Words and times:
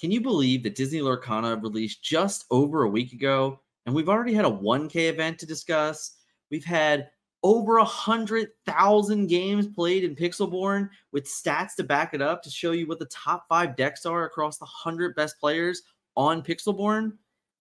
Can 0.00 0.10
you 0.10 0.22
believe 0.22 0.62
that 0.62 0.76
Disney 0.76 1.00
Lorcana 1.00 1.62
released 1.62 2.02
just 2.02 2.46
over 2.50 2.84
a 2.84 2.88
week 2.88 3.12
ago, 3.12 3.60
and 3.84 3.94
we've 3.94 4.08
already 4.08 4.32
had 4.32 4.46
a 4.46 4.50
1K 4.50 5.10
event 5.10 5.38
to 5.40 5.46
discuss? 5.46 6.16
We've 6.50 6.64
had 6.64 7.10
over 7.42 7.78
a 7.78 7.84
hundred 7.84 8.48
thousand 8.64 9.26
games 9.26 9.66
played 9.66 10.04
in 10.04 10.16
Pixelborn 10.16 10.88
with 11.12 11.26
stats 11.26 11.74
to 11.76 11.84
back 11.84 12.14
it 12.14 12.22
up 12.22 12.42
to 12.42 12.50
show 12.50 12.72
you 12.72 12.86
what 12.86 12.98
the 12.98 13.06
top 13.06 13.44
five 13.48 13.76
decks 13.76 14.06
are 14.06 14.24
across 14.24 14.56
the 14.56 14.64
hundred 14.64 15.14
best 15.16 15.38
players 15.38 15.82
on 16.16 16.42
Pixelborn. 16.42 17.12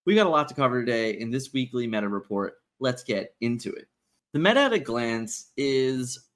We 0.06 0.16
got 0.16 0.28
a 0.28 0.30
lot 0.30 0.48
to 0.48 0.56
cover 0.56 0.84
today 0.84 1.20
in 1.20 1.32
this 1.32 1.52
weekly 1.54 1.88
meta 1.88 2.08
report. 2.08 2.56
Let's 2.80 3.04
get 3.04 3.36
into 3.42 3.72
it. 3.74 3.88
The 4.32 4.40
meta 4.40 4.62
at 4.62 4.74
a 4.74 4.80
glance 4.80 5.52
is 5.58 6.28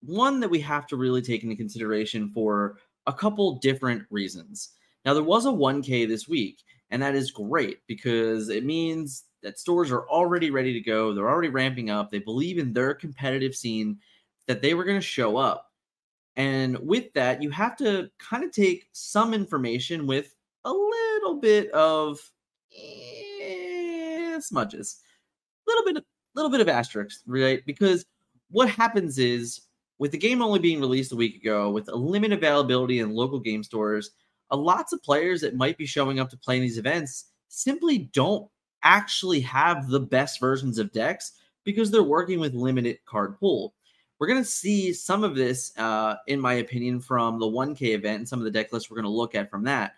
one 0.00 0.40
that 0.40 0.50
we 0.50 0.60
have 0.60 0.86
to 0.86 0.96
really 0.96 1.22
take 1.22 1.42
into 1.42 1.56
consideration 1.56 2.30
for 2.30 2.78
a 3.06 3.12
couple 3.12 3.58
different 3.58 4.04
reasons. 4.10 4.70
Now, 5.04 5.14
there 5.14 5.22
was 5.22 5.46
a 5.46 5.50
1K 5.50 6.08
this 6.08 6.28
week, 6.28 6.62
and 6.90 7.02
that 7.02 7.14
is 7.14 7.30
great 7.30 7.78
because 7.86 8.48
it 8.48 8.64
means 8.64 9.24
that 9.42 9.58
stores 9.58 9.92
are 9.92 10.08
already 10.08 10.50
ready 10.50 10.72
to 10.72 10.80
go. 10.80 11.12
They're 11.12 11.28
already 11.28 11.50
ramping 11.50 11.90
up. 11.90 12.10
They 12.10 12.18
believe 12.18 12.58
in 12.58 12.72
their 12.72 12.94
competitive 12.94 13.54
scene 13.54 13.98
that 14.46 14.62
they 14.62 14.74
were 14.74 14.84
going 14.84 14.98
to 14.98 15.06
show 15.06 15.36
up. 15.36 15.70
And 16.36 16.78
with 16.78 17.12
that, 17.12 17.42
you 17.42 17.50
have 17.50 17.76
to 17.76 18.10
kind 18.18 18.42
of 18.42 18.50
take 18.50 18.88
some 18.92 19.34
information 19.34 20.06
with 20.06 20.34
a 20.64 20.72
little 20.72 21.36
bit 21.36 21.70
of 21.70 22.18
eh, 22.76 24.40
smudges, 24.40 25.00
a 25.66 25.70
little 25.70 25.84
bit, 25.84 25.96
a 25.98 26.04
little 26.34 26.50
bit 26.50 26.60
of 26.60 26.68
asterisks, 26.68 27.22
right? 27.26 27.64
Because 27.66 28.04
what 28.50 28.68
happens 28.68 29.18
is 29.18 29.60
with 29.98 30.10
the 30.10 30.18
game 30.18 30.42
only 30.42 30.58
being 30.58 30.80
released 30.80 31.12
a 31.12 31.16
week 31.16 31.36
ago, 31.36 31.70
with 31.70 31.88
a 31.88 31.94
limited 31.94 32.38
availability 32.38 32.98
in 32.98 33.14
local 33.14 33.38
game 33.38 33.62
stores, 33.62 34.10
lots 34.56 34.92
of 34.92 35.02
players 35.02 35.40
that 35.40 35.56
might 35.56 35.78
be 35.78 35.86
showing 35.86 36.20
up 36.20 36.30
to 36.30 36.36
play 36.36 36.56
in 36.56 36.62
these 36.62 36.78
events 36.78 37.26
simply 37.48 38.10
don't 38.12 38.48
actually 38.82 39.40
have 39.40 39.88
the 39.88 40.00
best 40.00 40.40
versions 40.40 40.78
of 40.78 40.92
decks 40.92 41.32
because 41.64 41.90
they're 41.90 42.02
working 42.02 42.38
with 42.38 42.54
limited 42.54 42.98
card 43.06 43.38
pool. 43.38 43.74
We're 44.18 44.26
going 44.28 44.42
to 44.42 44.48
see 44.48 44.92
some 44.92 45.24
of 45.24 45.34
this, 45.34 45.76
uh, 45.76 46.16
in 46.28 46.40
my 46.40 46.54
opinion, 46.54 47.00
from 47.00 47.38
the 47.40 47.46
1K 47.46 47.94
event 47.94 48.18
and 48.18 48.28
some 48.28 48.38
of 48.38 48.44
the 48.44 48.50
deck 48.50 48.72
lists 48.72 48.90
we're 48.90 48.96
going 48.96 49.04
to 49.04 49.10
look 49.10 49.34
at 49.34 49.50
from 49.50 49.64
that. 49.64 49.92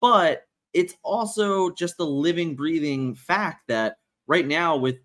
But 0.00 0.46
it's 0.72 0.94
also 1.02 1.70
just 1.70 1.96
the 1.96 2.06
living, 2.06 2.54
breathing 2.54 3.14
fact 3.14 3.68
that 3.68 3.96
right 4.26 4.46
now, 4.46 4.76
with 4.76 4.96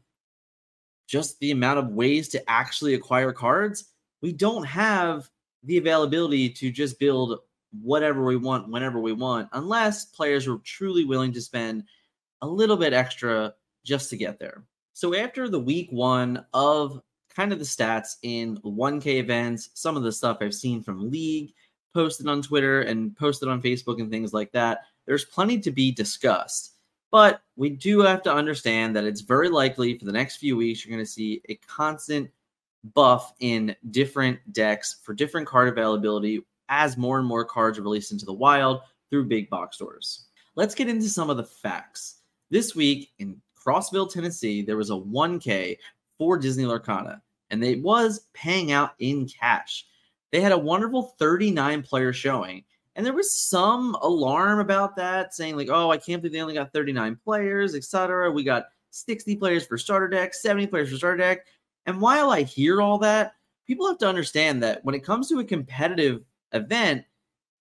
just 1.08 1.40
the 1.40 1.52
amount 1.52 1.80
of 1.80 1.90
ways 1.90 2.30
to 2.30 2.50
actually 2.50 2.94
acquire 2.94 3.34
cards, 3.34 3.86
we 4.22 4.32
don't 4.32 4.64
have 4.64 5.30
the 5.64 5.78
availability 5.78 6.50
to 6.50 6.72
just 6.72 7.00
build 7.00 7.40
whatever 7.82 8.24
we 8.24 8.36
want 8.36 8.70
whenever 8.70 9.00
we 9.00 9.14
want, 9.14 9.50
unless 9.54 10.06
players 10.06 10.48
were 10.48 10.60
truly 10.60 11.06
willing 11.06 11.34
to 11.34 11.42
spend 11.42 11.84
a 12.42 12.48
little 12.48 12.78
bit 12.78 12.94
extra 12.94 13.54
just 13.84 14.10
to 14.10 14.18
get 14.18 14.40
there. 14.40 14.64
So 14.94 15.16
after 15.16 15.50
the 15.50 15.60
week 15.60 15.90
one 15.92 16.46
of 16.54 17.02
kind 17.36 17.52
of 17.52 17.60
the 17.60 17.66
stats 17.66 18.18
in 18.22 18.58
1K 18.58 19.20
events, 19.20 19.70
some 19.74 19.98
of 19.98 20.04
the 20.04 20.12
stuff 20.12 20.38
I've 20.42 20.54
seen 20.54 20.84
from 20.84 21.10
League 21.10 21.54
posted 21.94 22.28
on 22.28 22.42
Twitter 22.42 22.82
and 22.82 23.16
posted 23.16 23.50
on 23.50 23.62
Facebook 23.62 24.00
and 24.00 24.12
things 24.12 24.34
like 24.34 24.52
that, 24.52 24.82
there's 25.06 25.26
plenty 25.26 25.60
to 25.60 25.72
be 25.72 25.92
discussed. 25.92 26.74
But 27.12 27.42
we 27.56 27.70
do 27.70 28.02
have 28.02 28.24
to 28.24 28.34
understand 28.34 28.96
that 28.96 29.04
it's 29.04 29.22
very 29.22 29.50
likely 29.50 29.98
for 29.98 30.06
the 30.06 30.12
next 30.12 30.38
few 30.38 30.58
weeks, 30.58 30.84
you're 30.84 30.96
going 30.96 31.06
to 31.06 31.12
see 31.12 31.42
a 31.50 31.56
constant 31.56 32.30
buff 32.94 33.34
in 33.40 33.76
different 33.92 34.40
decks 34.52 34.98
for 35.04 35.14
different 35.14 35.48
card 35.48 35.70
availability 35.70 36.44
as 36.74 36.98
more 36.98 37.20
and 37.20 37.28
more 37.28 37.46
cards 37.46 37.78
are 37.78 37.84
released 37.84 38.12
into 38.12 38.26
the 38.26 38.34
wild 38.34 38.82
through 39.10 39.26
big 39.26 39.48
box 39.48 39.76
stores. 39.76 40.26
Let's 40.56 40.74
get 40.74 40.90
into 40.90 41.08
some 41.08 41.30
of 41.30 41.38
the 41.38 41.44
facts. 41.44 42.16
This 42.50 42.76
week 42.76 43.12
in 43.20 43.40
Crossville, 43.56 44.12
Tennessee, 44.12 44.64
there 44.64 44.76
was 44.76 44.90
a 44.90 44.94
1K 44.96 45.78
for 46.18 46.36
Disney 46.38 46.64
Lorcana, 46.64 47.22
and 47.52 47.64
it 47.64 47.82
was 47.84 48.28
paying 48.34 48.72
out 48.72 48.96
in 48.98 49.28
cash. 49.28 49.86
They 50.32 50.42
had 50.42 50.52
a 50.52 50.58
wonderful 50.58 51.14
39 51.20 51.84
player 51.84 52.12
showing, 52.12 52.64
and 52.96 53.06
there 53.06 53.14
was 53.14 53.32
some 53.32 53.96
alarm 54.02 54.60
about 54.60 54.96
that, 54.96 55.36
saying 55.36 55.56
like, 55.56 55.70
"Oh, 55.70 55.92
I 55.92 55.98
can't 55.98 56.24
believe 56.24 56.34
they 56.34 56.42
only 56.42 56.56
got 56.56 56.74
39 56.74 57.20
players, 57.24 57.76
etc." 57.76 58.32
We 58.32 58.44
got 58.44 58.66
60 58.90 59.36
players 59.36 59.66
for 59.66 59.78
starter 59.78 60.08
deck, 60.08 60.34
70 60.34 60.68
players 60.68 60.90
for 60.90 60.98
starter 60.98 61.18
deck. 61.18 61.46
And 61.86 62.02
while 62.02 62.32
I 62.32 62.42
hear 62.42 62.82
all 62.82 62.98
that, 63.00 63.36
people 63.68 63.88
have 63.88 64.00
to 64.00 64.10
understand 64.10 64.64
that 64.64 64.84
when 64.84 64.96
it 64.96 65.04
comes 65.04 65.30
to 65.30 65.40
a 65.40 65.44
competitive 65.44 66.24
event, 66.54 67.04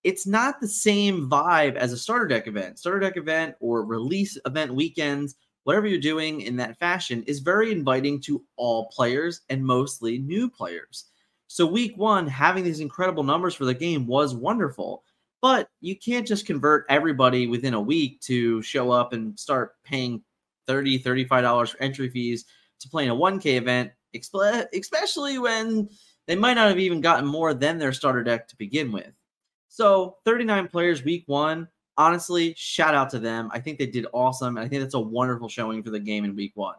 it's 0.04 0.26
not 0.26 0.60
the 0.60 0.68
same 0.68 1.30
vibe 1.30 1.76
as 1.76 1.92
a 1.92 1.96
starter 1.96 2.26
deck 2.26 2.46
event. 2.46 2.78
Starter 2.78 3.00
deck 3.00 3.16
event 3.16 3.54
or 3.60 3.84
release 3.84 4.38
event 4.46 4.74
weekends, 4.74 5.36
whatever 5.64 5.86
you're 5.86 6.00
doing 6.00 6.40
in 6.40 6.56
that 6.56 6.78
fashion, 6.78 7.22
is 7.24 7.38
very 7.38 7.70
inviting 7.70 8.20
to 8.22 8.42
all 8.56 8.88
players 8.88 9.42
and 9.48 9.64
mostly 9.64 10.18
new 10.18 10.50
players. 10.50 11.06
So, 11.46 11.66
week 11.66 11.96
one, 11.96 12.26
having 12.26 12.64
these 12.64 12.80
incredible 12.80 13.22
numbers 13.22 13.54
for 13.54 13.64
the 13.64 13.74
game 13.74 14.06
was 14.06 14.34
wonderful, 14.34 15.04
but 15.40 15.68
you 15.80 15.96
can't 15.96 16.26
just 16.26 16.46
convert 16.46 16.86
everybody 16.88 17.46
within 17.46 17.74
a 17.74 17.80
week 17.80 18.20
to 18.22 18.62
show 18.62 18.90
up 18.90 19.12
and 19.12 19.38
start 19.38 19.74
paying 19.84 20.22
$30, 20.68 21.02
$35 21.02 21.70
for 21.70 21.82
entry 21.82 22.08
fees 22.08 22.44
to 22.80 22.88
play 22.88 23.04
in 23.04 23.10
a 23.10 23.16
1K 23.16 23.56
event, 23.56 23.90
especially 24.72 25.38
when 25.38 25.88
they 26.26 26.36
might 26.36 26.54
not 26.54 26.68
have 26.68 26.78
even 26.78 27.00
gotten 27.00 27.26
more 27.26 27.54
than 27.54 27.78
their 27.78 27.92
starter 27.92 28.22
deck 28.22 28.48
to 28.48 28.56
begin 28.56 28.92
with. 28.92 29.12
So 29.68 30.16
39 30.24 30.68
players 30.68 31.04
week 31.04 31.24
one. 31.26 31.68
Honestly, 31.98 32.54
shout 32.56 32.94
out 32.94 33.10
to 33.10 33.18
them. 33.18 33.50
I 33.52 33.60
think 33.60 33.78
they 33.78 33.86
did 33.86 34.06
awesome. 34.12 34.56
And 34.56 34.64
I 34.64 34.68
think 34.68 34.82
that's 34.82 34.94
a 34.94 35.00
wonderful 35.00 35.48
showing 35.48 35.82
for 35.82 35.90
the 35.90 36.00
game 36.00 36.24
in 36.24 36.36
week 36.36 36.52
one. 36.54 36.76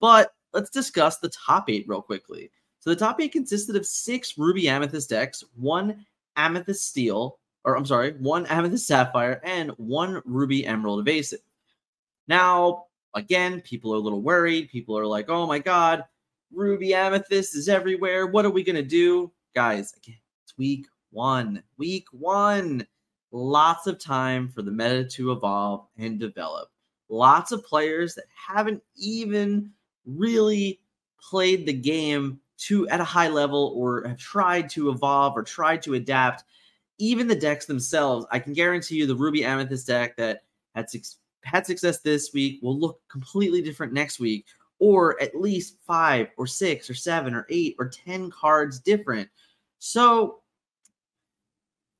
But 0.00 0.32
let's 0.52 0.70
discuss 0.70 1.18
the 1.18 1.28
top 1.28 1.68
eight 1.68 1.84
real 1.86 2.02
quickly. 2.02 2.50
So 2.80 2.90
the 2.90 2.96
top 2.96 3.20
eight 3.20 3.32
consisted 3.32 3.76
of 3.76 3.86
six 3.86 4.38
Ruby 4.38 4.68
Amethyst 4.68 5.10
decks, 5.10 5.44
one 5.54 6.04
Amethyst 6.36 6.88
Steel, 6.88 7.38
or 7.64 7.76
I'm 7.76 7.86
sorry, 7.86 8.12
one 8.12 8.46
Amethyst 8.46 8.86
Sapphire, 8.86 9.40
and 9.44 9.70
one 9.76 10.22
Ruby 10.24 10.66
Emerald 10.66 11.00
Evasive. 11.00 11.40
Now, 12.26 12.86
again, 13.14 13.60
people 13.60 13.92
are 13.92 13.96
a 13.96 14.00
little 14.00 14.22
worried. 14.22 14.70
People 14.70 14.96
are 14.96 15.06
like, 15.06 15.28
oh 15.28 15.46
my 15.46 15.58
God, 15.58 16.04
Ruby 16.52 16.94
Amethyst 16.94 17.54
is 17.54 17.68
everywhere. 17.68 18.26
What 18.26 18.44
are 18.44 18.50
we 18.50 18.64
going 18.64 18.76
to 18.76 18.82
do? 18.82 19.30
Guys, 19.54 19.92
again, 19.96 20.18
it's 20.44 20.56
week 20.58 20.86
one. 21.10 21.62
Week 21.76 22.06
one. 22.12 22.86
Lots 23.32 23.86
of 23.86 23.98
time 23.98 24.48
for 24.48 24.62
the 24.62 24.72
meta 24.72 25.04
to 25.04 25.32
evolve 25.32 25.86
and 25.96 26.18
develop. 26.18 26.68
Lots 27.08 27.52
of 27.52 27.64
players 27.64 28.14
that 28.14 28.24
haven't 28.34 28.82
even 28.96 29.70
really 30.04 30.80
played 31.20 31.66
the 31.66 31.72
game 31.72 32.40
to 32.58 32.88
at 32.88 33.00
a 33.00 33.04
high 33.04 33.28
level 33.28 33.72
or 33.76 34.06
have 34.06 34.18
tried 34.18 34.68
to 34.70 34.90
evolve 34.90 35.34
or 35.36 35.42
tried 35.42 35.82
to 35.82 35.94
adapt. 35.94 36.44
Even 36.98 37.26
the 37.26 37.34
decks 37.34 37.66
themselves, 37.66 38.26
I 38.30 38.38
can 38.38 38.52
guarantee 38.52 38.96
you 38.96 39.06
the 39.06 39.14
Ruby 39.14 39.44
Amethyst 39.44 39.86
deck 39.86 40.16
that 40.16 40.42
had, 40.74 40.86
had 41.42 41.66
success 41.66 41.98
this 42.00 42.32
week 42.34 42.60
will 42.62 42.78
look 42.78 43.00
completely 43.08 43.62
different 43.62 43.92
next 43.92 44.20
week, 44.20 44.46
or 44.80 45.20
at 45.22 45.38
least 45.38 45.76
five 45.86 46.28
or 46.36 46.46
six 46.46 46.90
or 46.90 46.94
seven 46.94 47.34
or 47.34 47.46
eight 47.50 47.76
or 47.78 47.88
10 47.88 48.30
cards 48.30 48.80
different. 48.80 49.28
So 49.78 50.40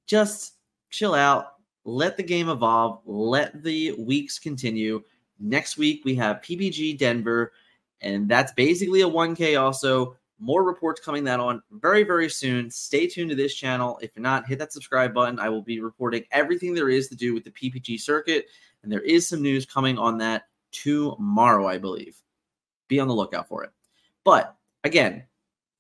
just 0.07 0.55
chill 0.89 1.15
out, 1.15 1.53
let 1.85 2.17
the 2.17 2.23
game 2.23 2.49
evolve, 2.49 3.01
let 3.05 3.63
the 3.63 3.93
weeks 3.93 4.39
continue. 4.39 5.03
Next 5.39 5.77
week, 5.79 6.03
we 6.05 6.15
have 6.17 6.43
PPG 6.43 6.99
Denver, 6.99 7.53
and 8.01 8.29
that's 8.29 8.53
basically 8.53 9.03
a 9.03 9.09
1K 9.09 9.61
also. 9.61 10.17
More 10.39 10.65
reports 10.65 11.03
coming 11.03 11.25
that 11.25 11.39
on 11.39 11.63
very, 11.71 12.03
very 12.03 12.31
soon. 12.31 12.71
Stay 12.71 13.07
tuned 13.07 13.29
to 13.29 13.37
this 13.37 13.55
channel. 13.55 13.99
If 14.03 14.13
you're 14.17 14.23
not, 14.23 14.49
hit 14.49 14.59
that 14.59 14.73
subscribe 14.73 15.13
button. 15.13 15.39
I 15.39 15.51
will 15.51 15.63
be 15.63 15.81
reporting 15.81 16.25
everything 16.33 16.75
there 16.75 16.89
is 16.89 17.09
to 17.09 17.15
do 17.15 17.35
with 17.35 17.45
the 17.45 17.51
PPG 17.51 18.01
circuit, 18.01 18.47
and 18.83 18.91
there 18.91 19.03
is 19.03 19.29
some 19.29 19.43
news 19.43 19.67
coming 19.67 19.99
on 19.99 20.17
that 20.19 20.45
tomorrow, 20.73 21.67
I 21.69 21.77
believe. 21.77 22.23
Be 22.91 22.99
on 22.99 23.07
the 23.07 23.15
lookout 23.15 23.47
for 23.49 23.63
it. 23.63 23.71
But 24.25 24.57
again, 24.83 25.23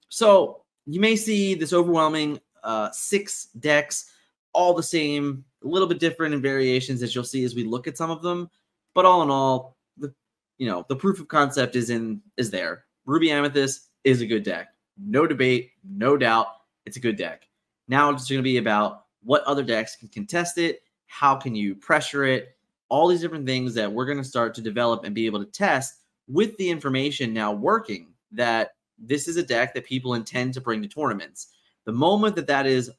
so 0.09 0.63
you 0.87 1.01
may 1.01 1.17
see 1.17 1.55
this 1.55 1.73
overwhelming 1.73 2.41
uh, 2.63 2.91
six 2.93 3.47
decks 3.59 4.13
all 4.53 4.75
the 4.75 4.83
same, 4.83 5.45
a 5.65 5.67
little 5.67 5.89
bit 5.89 5.99
different 5.99 6.35
in 6.35 6.41
variations 6.41 7.03
as 7.03 7.13
you'll 7.13 7.25
see 7.25 7.45
as 7.45 7.55
we 7.55 7.65
look 7.65 7.89
at 7.89 7.97
some 7.97 8.11
of 8.11 8.23
them. 8.23 8.49
But 8.95 9.07
all 9.07 9.23
in 9.23 9.31
all, 9.31 9.77
the 9.99 10.15
you 10.59 10.69
know 10.69 10.87
the 10.89 10.97
proof 10.97 11.19
of 11.19 11.27
concept 11.27 11.75
is 11.75 11.91
in 11.91 12.23
is 12.37 12.51
there. 12.51 12.85
Ruby 13.07 13.33
Amethyst 13.33 13.89
is 14.05 14.21
a 14.21 14.27
good 14.27 14.45
deck, 14.45 14.69
no 14.97 15.27
debate, 15.27 15.73
no 15.85 16.17
doubt. 16.17 16.47
It's 16.87 16.97
a 16.97 17.01
good 17.01 17.17
deck. 17.17 17.49
Now 17.89 18.11
it's 18.11 18.29
going 18.29 18.39
to 18.39 18.43
be 18.45 18.59
about 18.59 19.07
what 19.25 19.43
other 19.45 19.65
decks 19.65 19.97
can 19.97 20.09
contest 20.09 20.59
it, 20.59 20.83
how 21.09 21.35
can 21.35 21.57
you 21.57 21.75
pressure 21.75 22.25
it, 22.25 22.57
all 22.89 23.09
these 23.09 23.21
different 23.21 23.47
things 23.47 23.75
that 23.75 23.91
we're 23.91 24.07
going 24.07 24.19
to 24.19 24.25
start 24.25 24.55
to 24.55 24.61
develop 24.61 25.05
and 25.05 25.15
be 25.15 25.27
able 25.27 25.45
to 25.45 25.51
test 25.51 26.00
with 26.31 26.57
the 26.59 26.71
information 26.71 27.33
now 27.33 27.53
working 27.53 28.13
that 28.33 28.71
this 28.99 29.27
is 29.27 29.37
a 29.37 29.43
deck 29.43 29.75
that 29.75 29.85
people 29.85 30.15
intend 30.15 30.55
to 30.55 30.61
bring 30.61 30.83
to 30.83 30.89
tournaments. 30.89 31.49
The 31.87 31.93
moment 31.93 32.37
that 32.37 32.47
that 32.47 32.67
is 32.67 32.91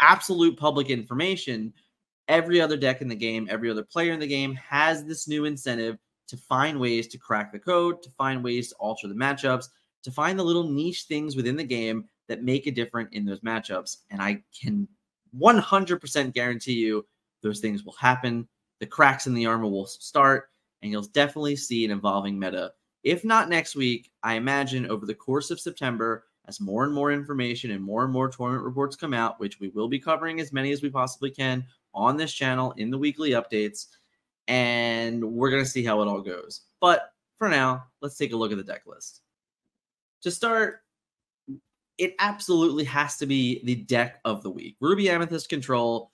absolute 0.00 0.58
public 0.58 0.90
information, 0.90 1.72
every 2.28 2.60
other 2.60 2.76
deck 2.76 3.00
in 3.00 3.08
the 3.08 3.14
game, 3.14 3.46
every 3.50 3.70
other 3.70 3.84
player 3.84 4.12
in 4.12 4.20
the 4.20 4.26
game 4.26 4.54
has 4.56 5.04
this 5.04 5.28
new 5.28 5.44
incentive 5.44 5.96
to 6.28 6.36
find 6.36 6.78
ways 6.78 7.06
to 7.08 7.18
crack 7.18 7.52
the 7.52 7.58
code, 7.58 8.02
to 8.02 8.10
find 8.10 8.42
ways 8.42 8.70
to 8.70 8.74
alter 8.76 9.08
the 9.08 9.14
matchups, 9.14 9.68
to 10.02 10.10
find 10.10 10.38
the 10.38 10.44
little 10.44 10.68
niche 10.68 11.04
things 11.04 11.36
within 11.36 11.56
the 11.56 11.64
game 11.64 12.04
that 12.28 12.42
make 12.42 12.66
a 12.66 12.70
difference 12.70 13.10
in 13.12 13.24
those 13.24 13.40
matchups. 13.40 13.98
And 14.10 14.20
I 14.20 14.42
can 14.58 14.88
100% 15.38 16.32
guarantee 16.34 16.74
you 16.74 17.06
those 17.42 17.60
things 17.60 17.84
will 17.84 17.94
happen. 17.94 18.48
The 18.80 18.86
cracks 18.86 19.26
in 19.26 19.34
the 19.34 19.46
armor 19.46 19.68
will 19.68 19.86
start, 19.86 20.50
and 20.84 20.92
you'll 20.92 21.02
definitely 21.02 21.56
see 21.56 21.84
an 21.86 21.90
evolving 21.90 22.38
meta. 22.38 22.70
If 23.04 23.24
not 23.24 23.48
next 23.48 23.74
week, 23.74 24.12
I 24.22 24.34
imagine 24.34 24.86
over 24.86 25.06
the 25.06 25.14
course 25.14 25.50
of 25.50 25.58
September, 25.58 26.26
as 26.46 26.60
more 26.60 26.84
and 26.84 26.92
more 26.92 27.10
information 27.10 27.70
and 27.70 27.82
more 27.82 28.04
and 28.04 28.12
more 28.12 28.28
tournament 28.28 28.66
reports 28.66 28.94
come 28.94 29.14
out, 29.14 29.40
which 29.40 29.58
we 29.58 29.70
will 29.70 29.88
be 29.88 29.98
covering 29.98 30.40
as 30.40 30.52
many 30.52 30.72
as 30.72 30.82
we 30.82 30.90
possibly 30.90 31.30
can 31.30 31.64
on 31.94 32.18
this 32.18 32.34
channel 32.34 32.72
in 32.72 32.90
the 32.90 32.98
weekly 32.98 33.30
updates. 33.30 33.86
And 34.46 35.24
we're 35.24 35.48
going 35.48 35.64
to 35.64 35.68
see 35.68 35.82
how 35.82 36.02
it 36.02 36.06
all 36.06 36.20
goes. 36.20 36.66
But 36.80 37.14
for 37.38 37.48
now, 37.48 37.84
let's 38.02 38.18
take 38.18 38.34
a 38.34 38.36
look 38.36 38.52
at 38.52 38.58
the 38.58 38.62
deck 38.62 38.82
list. 38.86 39.22
To 40.20 40.30
start, 40.30 40.82
it 41.96 42.14
absolutely 42.18 42.84
has 42.84 43.16
to 43.16 43.26
be 43.26 43.62
the 43.64 43.76
deck 43.76 44.20
of 44.26 44.42
the 44.42 44.50
week. 44.50 44.76
Ruby 44.80 45.08
Amethyst 45.08 45.48
Control 45.48 46.12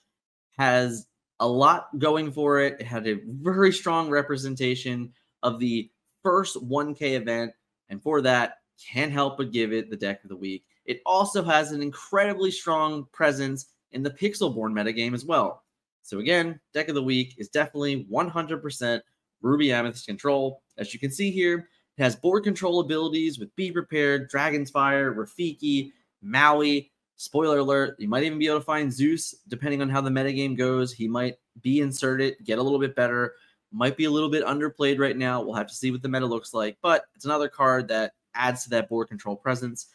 has 0.57 1.07
a 1.41 1.47
lot 1.47 1.87
going 1.99 2.31
for 2.31 2.61
it. 2.61 2.77
It 2.79 2.85
had 2.85 3.07
a 3.07 3.19
very 3.25 3.73
strong 3.73 4.09
representation 4.09 5.11
of 5.43 5.59
the 5.59 5.89
first 6.23 6.55
1K 6.55 7.15
event, 7.15 7.51
and 7.89 8.01
for 8.01 8.21
that, 8.21 8.59
can't 8.81 9.11
help 9.11 9.37
but 9.37 9.51
give 9.51 9.73
it 9.73 9.89
the 9.89 9.97
deck 9.97 10.23
of 10.23 10.29
the 10.29 10.35
week. 10.35 10.63
It 10.85 11.01
also 11.05 11.43
has 11.43 11.71
an 11.71 11.81
incredibly 11.81 12.51
strong 12.51 13.05
presence 13.11 13.67
in 13.91 14.03
the 14.03 14.11
Pixelborn 14.11 14.71
metagame 14.71 15.13
as 15.13 15.25
well. 15.25 15.63
So 16.03 16.19
again, 16.19 16.59
deck 16.73 16.89
of 16.89 16.95
the 16.95 17.03
week 17.03 17.35
is 17.37 17.49
definitely 17.49 18.05
100% 18.11 19.01
Ruby 19.41 19.71
Amethyst 19.71 20.07
control. 20.07 20.61
As 20.77 20.93
you 20.93 20.99
can 20.99 21.11
see 21.11 21.31
here, 21.31 21.69
it 21.97 22.03
has 22.03 22.15
board 22.15 22.43
control 22.43 22.79
abilities 22.79 23.37
with 23.37 23.55
Be 23.55 23.71
Prepared, 23.71 24.29
Dragon's 24.29 24.71
Fire, 24.71 25.13
Rafiki, 25.13 25.91
Maui. 26.21 26.91
Spoiler 27.21 27.59
alert, 27.59 27.97
you 27.99 28.07
might 28.07 28.23
even 28.23 28.39
be 28.39 28.47
able 28.47 28.57
to 28.57 28.65
find 28.65 28.91
Zeus 28.91 29.35
depending 29.47 29.79
on 29.83 29.89
how 29.89 30.01
the 30.01 30.09
metagame 30.09 30.57
goes. 30.57 30.91
He 30.91 31.07
might 31.07 31.35
be 31.61 31.81
inserted, 31.81 32.37
get 32.43 32.57
a 32.57 32.63
little 32.63 32.79
bit 32.79 32.95
better. 32.95 33.35
Might 33.71 33.95
be 33.95 34.05
a 34.05 34.09
little 34.09 34.27
bit 34.27 34.43
underplayed 34.43 34.97
right 34.97 35.15
now. 35.15 35.39
We'll 35.39 35.53
have 35.53 35.67
to 35.67 35.75
see 35.75 35.91
what 35.91 36.01
the 36.01 36.09
meta 36.09 36.25
looks 36.25 36.51
like, 36.51 36.79
but 36.81 37.05
it's 37.13 37.25
another 37.25 37.47
card 37.47 37.87
that 37.89 38.13
adds 38.33 38.63
to 38.63 38.71
that 38.71 38.89
board 38.89 39.07
control 39.07 39.35
presence. 39.35 39.85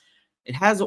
It 0.44 0.54
has 0.54 0.80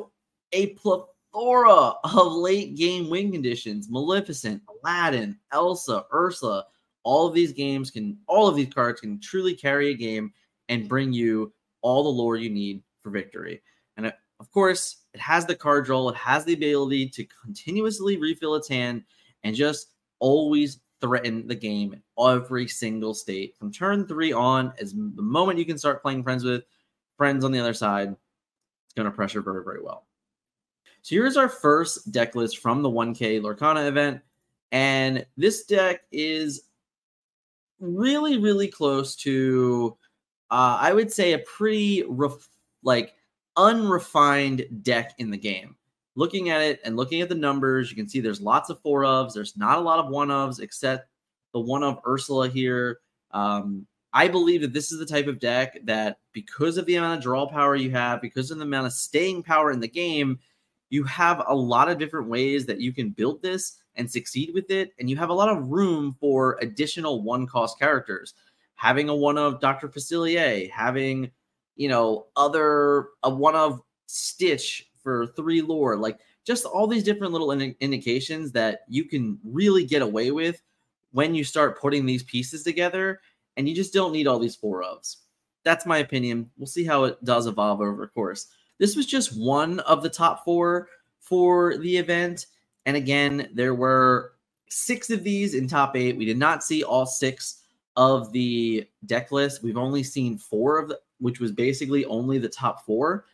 a 0.54 0.68
plethora 0.76 1.94
of 2.06 2.32
late 2.32 2.78
game 2.78 3.10
win 3.10 3.34
conditions 3.34 3.90
Maleficent, 3.90 4.62
Aladdin, 4.70 5.38
Elsa, 5.52 6.06
Ursula. 6.14 6.68
All 7.04 7.28
of 7.28 7.34
these 7.34 7.52
games 7.52 7.92
can, 7.92 8.18
all 8.28 8.48
of 8.48 8.56
these 8.56 8.74
cards 8.74 9.02
can 9.02 9.20
truly 9.20 9.56
carry 9.56 9.90
a 9.90 9.94
game 9.94 10.32
and 10.70 10.88
bring 10.88 11.12
you 11.12 11.52
all 11.82 12.02
the 12.02 12.10
lore 12.10 12.38
you 12.38 12.50
need 12.50 12.82
for 13.04 13.10
victory. 13.10 13.62
And 13.98 14.06
uh, 14.06 14.12
of 14.40 14.50
course, 14.52 15.04
it 15.20 15.24
has 15.24 15.46
the 15.46 15.56
card 15.56 15.84
draw, 15.84 16.08
it 16.08 16.16
has 16.16 16.46
the 16.46 16.54
ability 16.54 17.10
to 17.10 17.26
continuously 17.44 18.16
refill 18.16 18.56
its 18.56 18.70
hand 18.70 19.04
and 19.44 19.54
just 19.54 19.90
always 20.20 20.80
threaten 21.02 21.46
the 21.46 21.56
game 21.56 22.02
every 22.18 22.70
single 22.70 23.14
state 23.14 23.58
from 23.58 23.70
turn 23.70 24.08
three 24.08 24.32
on. 24.32 24.72
As 24.80 24.94
the 24.94 25.22
moment 25.22 25.60
you 25.60 25.66
can 25.66 25.78
start 25.78 26.02
playing 26.02 26.24
friends 26.24 26.46
with 26.46 26.64
friends 27.18 27.44
on 27.44 27.52
the 27.52 27.60
other 27.60 27.74
side, 27.74 28.16
it's 28.86 28.94
going 28.96 29.10
to 29.10 29.12
pressure 29.12 29.42
very, 29.42 29.62
very 29.62 29.82
well. 29.82 30.08
So 31.02 31.16
here's 31.16 31.36
our 31.36 31.50
first 31.50 32.14
deck 32.14 32.34
list 32.36 32.60
from 32.60 32.82
the 32.82 32.90
1K 32.90 33.42
Lorcana 33.42 33.90
event. 33.90 34.22
And 34.72 35.26
this 35.36 35.66
deck 35.66 36.04
is 36.14 36.62
really, 37.82 38.38
really 38.38 38.70
close 38.70 39.18
to, 39.18 39.98
uh, 40.50 40.78
I 40.80 40.94
would 40.94 41.12
say, 41.12 41.34
a 41.34 41.40
pretty 41.40 42.06
ref- 42.08 42.48
like 42.84 43.16
unrefined 43.60 44.66
deck 44.82 45.14
in 45.18 45.30
the 45.30 45.38
game. 45.38 45.76
Looking 46.16 46.50
at 46.50 46.62
it 46.62 46.80
and 46.84 46.96
looking 46.96 47.22
at 47.22 47.30
the 47.30 47.36
numbers, 47.36 47.90
you 47.90 47.96
can 47.96 48.08
see 48.08 48.20
there's 48.20 48.42
lots 48.42 48.70
of 48.70 48.80
four 48.82 49.02
ofs. 49.02 49.34
There's 49.34 49.58
not 49.58 49.78
a 49.78 49.82
lot 49.82 50.00
of 50.00 50.10
one 50.10 50.30
ofs, 50.30 50.60
except 50.60 51.08
the 51.54 51.60
one 51.60 51.84
of 51.84 52.00
Ursula 52.08 52.50
here. 52.50 53.00
Um, 53.32 53.86
I 54.12 54.28
believe 54.28 54.62
that 54.62 54.74
this 54.74 54.92
is 54.92 55.00
the 55.00 55.06
type 55.06 55.28
of 55.28 55.40
deck 55.40 55.78
that, 55.84 56.20
because 56.34 56.78
of 56.78 56.86
the 56.86 56.96
amount 56.96 57.18
of 57.18 57.24
draw 57.24 57.48
power 57.48 57.76
you 57.76 57.92
have, 57.92 58.22
because 58.22 58.50
of 58.50 58.58
the 58.58 58.64
amount 58.64 58.88
of 58.88 58.94
staying 58.94 59.44
power 59.44 59.72
in 59.72 59.80
the 59.80 59.88
game, 59.88 60.40
you 60.90 61.04
have 61.04 61.44
a 61.48 61.56
lot 61.56 61.90
of 61.90 62.00
different 62.00 62.28
ways 62.28 62.66
that 62.66 62.82
you 62.82 62.92
can 62.92 63.12
build 63.12 63.42
this 63.42 63.78
and 63.96 64.10
succeed 64.10 64.52
with 64.54 64.72
it. 64.72 64.94
And 65.00 65.10
you 65.10 65.16
have 65.18 65.30
a 65.30 65.34
lot 65.34 65.50
of 65.50 65.68
room 65.68 66.16
for 66.20 66.58
additional 66.62 67.22
one 67.22 67.46
cost 67.46 67.78
characters. 67.78 68.34
Having 68.76 69.10
a 69.10 69.16
one 69.16 69.38
of 69.38 69.60
Dr. 69.60 69.90
Facilier, 69.90 70.72
having, 70.72 71.30
you 71.80 71.88
know, 71.88 72.28
other, 72.36 73.08
a 73.24 73.30
one 73.30 73.56
of 73.56 73.82
Stitch 74.06 74.90
for 75.02 75.28
three 75.28 75.62
lore, 75.62 75.96
like 75.96 76.20
just 76.46 76.66
all 76.66 76.88
these 76.88 77.06
different 77.06 77.32
little 77.32 77.52
in- 77.52 77.76
indications 77.80 78.52
that 78.52 78.82
you 78.90 79.06
can 79.06 79.40
really 79.46 79.86
get 79.86 80.02
away 80.02 80.32
with 80.32 80.62
when 81.12 81.34
you 81.34 81.46
start 81.46 81.80
putting 81.80 82.06
these 82.06 82.24
pieces 82.24 82.64
together 82.64 83.22
and 83.56 83.70
you 83.70 83.74
just 83.74 83.94
don't 83.94 84.12
need 84.12 84.28
all 84.28 84.40
these 84.40 84.58
four 84.58 84.84
ofs. 84.84 85.18
That's 85.64 85.86
my 85.86 86.00
opinion. 86.00 86.50
We'll 86.58 86.68
see 86.68 86.84
how 86.84 87.06
it 87.06 87.24
does 87.24 87.48
evolve 87.48 87.80
over 87.80 88.06
course. 88.08 88.48
This 88.78 88.98
was 88.98 89.06
just 89.06 89.40
one 89.40 89.80
of 89.82 90.04
the 90.04 90.10
top 90.10 90.44
four 90.44 90.90
for 91.22 91.78
the 91.78 91.96
event. 91.98 92.48
And 92.88 92.98
again, 92.98 93.50
there 93.54 93.74
were 93.74 94.34
six 94.68 95.10
of 95.10 95.24
these 95.24 95.54
in 95.54 95.66
top 95.66 95.96
eight. 95.96 96.18
We 96.18 96.26
did 96.26 96.38
not 96.38 96.62
see 96.62 96.84
all 96.84 97.06
six 97.06 97.62
of 97.96 98.34
the 98.34 98.86
deck 99.06 99.32
list. 99.32 99.64
We've 99.64 99.78
only 99.78 100.04
seen 100.04 100.38
four 100.38 100.78
of 100.78 100.90
the, 100.90 101.00
which 101.20 101.40
was 101.40 101.52
basically 101.52 102.06
only 102.06 102.38
the 102.38 102.50
top 102.50 102.86
four. 102.86 103.26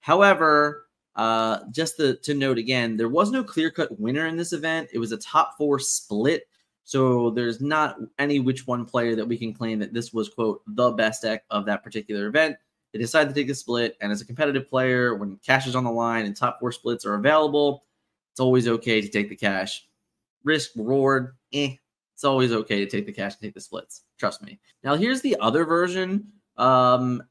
However, 0.00 0.86
uh, 1.16 1.60
just 1.70 1.96
to, 1.96 2.16
to 2.16 2.34
note 2.34 2.58
again, 2.58 2.96
there 2.96 3.08
was 3.08 3.30
no 3.30 3.42
clear 3.42 3.70
cut 3.70 3.98
winner 3.98 4.26
in 4.26 4.36
this 4.36 4.52
event. 4.52 4.88
It 4.92 4.98
was 4.98 5.12
a 5.12 5.18
top 5.18 5.56
four 5.56 5.78
split 5.78 6.48
so 6.88 7.28
there's 7.28 7.60
not 7.60 7.98
any 8.18 8.40
which 8.40 8.66
one 8.66 8.86
player 8.86 9.14
that 9.14 9.28
we 9.28 9.36
can 9.36 9.52
claim 9.52 9.78
that 9.80 9.92
this 9.92 10.14
was 10.14 10.30
quote 10.30 10.62
the 10.68 10.90
best 10.92 11.20
deck 11.20 11.44
of 11.50 11.66
that 11.66 11.84
particular 11.84 12.28
event. 12.28 12.56
They 12.94 12.98
decided 12.98 13.28
to 13.28 13.38
take 13.38 13.50
a 13.50 13.54
split, 13.54 13.98
and 14.00 14.10
as 14.10 14.22
a 14.22 14.24
competitive 14.24 14.70
player, 14.70 15.14
when 15.14 15.36
cash 15.44 15.66
is 15.66 15.76
on 15.76 15.84
the 15.84 15.90
line 15.90 16.24
and 16.24 16.34
top 16.34 16.58
four 16.58 16.72
splits 16.72 17.04
are 17.04 17.16
available, 17.16 17.84
it's 18.32 18.40
always 18.40 18.66
okay 18.66 19.02
to 19.02 19.08
take 19.08 19.28
the 19.28 19.36
cash. 19.36 19.86
Risk 20.44 20.70
reward, 20.76 21.36
eh? 21.52 21.74
It's 22.14 22.24
always 22.24 22.52
okay 22.52 22.82
to 22.82 22.90
take 22.90 23.04
the 23.04 23.12
cash 23.12 23.34
and 23.34 23.42
take 23.42 23.52
the 23.52 23.60
splits. 23.60 24.04
Trust 24.16 24.42
me. 24.42 24.58
Now 24.82 24.94
here's 24.94 25.20
the 25.20 25.36
other 25.40 25.66
version. 25.66 26.32
Um, 26.56 27.22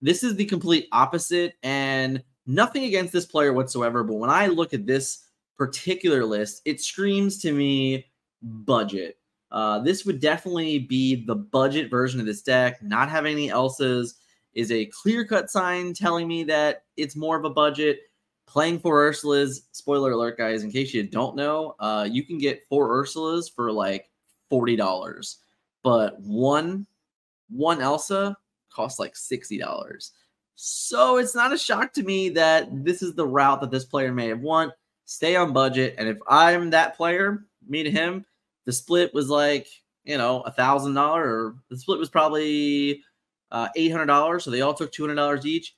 this 0.00 0.22
is 0.22 0.36
the 0.36 0.44
complete 0.44 0.88
opposite, 0.92 1.54
and 1.62 2.22
nothing 2.46 2.84
against 2.84 3.12
this 3.12 3.26
player 3.26 3.52
whatsoever. 3.52 4.04
But 4.04 4.16
when 4.16 4.30
I 4.30 4.46
look 4.46 4.74
at 4.74 4.86
this 4.86 5.26
particular 5.56 6.24
list, 6.24 6.62
it 6.64 6.80
screams 6.80 7.38
to 7.42 7.52
me 7.52 8.06
budget. 8.42 9.18
Uh, 9.50 9.78
this 9.80 10.04
would 10.04 10.20
definitely 10.20 10.78
be 10.78 11.24
the 11.24 11.34
budget 11.34 11.90
version 11.90 12.20
of 12.20 12.26
this 12.26 12.42
deck. 12.42 12.82
Not 12.82 13.08
having 13.08 13.32
any 13.32 13.48
Elsas 13.48 14.14
is 14.54 14.70
a 14.70 14.86
clear 14.86 15.24
cut 15.24 15.50
sign 15.50 15.94
telling 15.94 16.28
me 16.28 16.44
that 16.44 16.84
it's 16.96 17.16
more 17.16 17.36
of 17.36 17.44
a 17.44 17.50
budget. 17.50 18.00
Playing 18.46 18.78
four 18.78 19.10
Ursulas, 19.10 19.60
spoiler 19.72 20.12
alert, 20.12 20.38
guys, 20.38 20.62
in 20.62 20.70
case 20.70 20.94
you 20.94 21.02
don't 21.02 21.36
know, 21.36 21.76
uh, 21.80 22.08
you 22.10 22.24
can 22.24 22.38
get 22.38 22.66
four 22.66 22.88
Ursulas 22.88 23.54
for 23.54 23.70
like 23.70 24.10
$40. 24.50 25.36
But 25.82 26.18
one 26.20 26.86
one 27.50 27.80
Elsa 27.80 28.36
costs 28.70 28.98
like 28.98 29.14
$60. 29.14 30.10
So 30.60 31.18
it's 31.18 31.36
not 31.36 31.52
a 31.52 31.58
shock 31.58 31.92
to 31.92 32.02
me 32.02 32.30
that 32.30 32.68
this 32.84 33.00
is 33.00 33.14
the 33.14 33.26
route 33.26 33.60
that 33.60 33.70
this 33.70 33.84
player 33.84 34.12
may 34.12 34.26
have 34.26 34.40
won. 34.40 34.72
Stay 35.04 35.36
on 35.36 35.52
budget. 35.52 35.94
And 35.98 36.08
if 36.08 36.18
I'm 36.26 36.70
that 36.70 36.96
player, 36.96 37.44
me 37.68 37.84
to 37.84 37.90
him, 37.90 38.24
the 38.66 38.72
split 38.72 39.14
was 39.14 39.28
like, 39.28 39.68
you 40.04 40.18
know, 40.18 40.40
a 40.40 40.50
thousand 40.50 40.94
dollar 40.94 41.22
or 41.22 41.54
the 41.70 41.78
split 41.78 41.98
was 41.98 42.10
probably 42.10 43.02
uh, 43.52 43.68
eight 43.76 43.90
hundred 43.90 44.06
dollars. 44.06 44.44
So 44.44 44.50
they 44.50 44.62
all 44.62 44.74
took 44.74 44.90
two 44.90 45.04
hundred 45.04 45.14
dollars 45.14 45.46
each. 45.46 45.76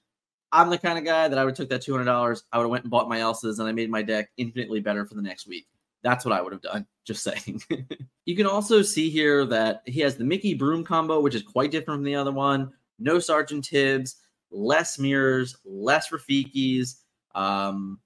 I'm 0.50 0.70
the 0.70 0.78
kind 0.78 0.98
of 0.98 1.04
guy 1.04 1.28
that 1.28 1.38
I 1.38 1.44
would 1.44 1.50
have 1.50 1.56
took 1.58 1.68
that 1.68 1.82
two 1.82 1.92
hundred 1.92 2.06
dollars. 2.06 2.44
I 2.50 2.56
would 2.56 2.64
have 2.64 2.70
went 2.70 2.84
and 2.84 2.90
bought 2.90 3.08
my 3.08 3.18
Elsas 3.18 3.58
and 3.58 3.68
I 3.68 3.72
made 3.72 3.90
my 3.90 4.02
deck 4.02 4.30
infinitely 4.38 4.80
better 4.80 5.04
for 5.04 5.14
the 5.14 5.22
next 5.22 5.46
week. 5.46 5.66
That's 6.02 6.24
what 6.24 6.32
I 6.32 6.40
would 6.40 6.52
have 6.52 6.62
done. 6.62 6.86
Just 7.04 7.22
saying. 7.22 7.60
you 8.24 8.36
can 8.36 8.46
also 8.46 8.82
see 8.82 9.10
here 9.10 9.44
that 9.46 9.82
he 9.84 10.00
has 10.00 10.16
the 10.16 10.24
Mickey 10.24 10.54
Broom 10.54 10.84
combo, 10.84 11.20
which 11.20 11.34
is 11.34 11.42
quite 11.42 11.70
different 11.70 11.98
from 11.98 12.04
the 12.04 12.14
other 12.14 12.32
one. 12.32 12.72
No 13.00 13.18
Sergeant 13.18 13.64
Tibbs, 13.64 14.16
less 14.50 14.98
mirrors, 14.98 15.56
less 15.64 16.10
Rafikis. 16.10 16.96
Um, 17.34 17.98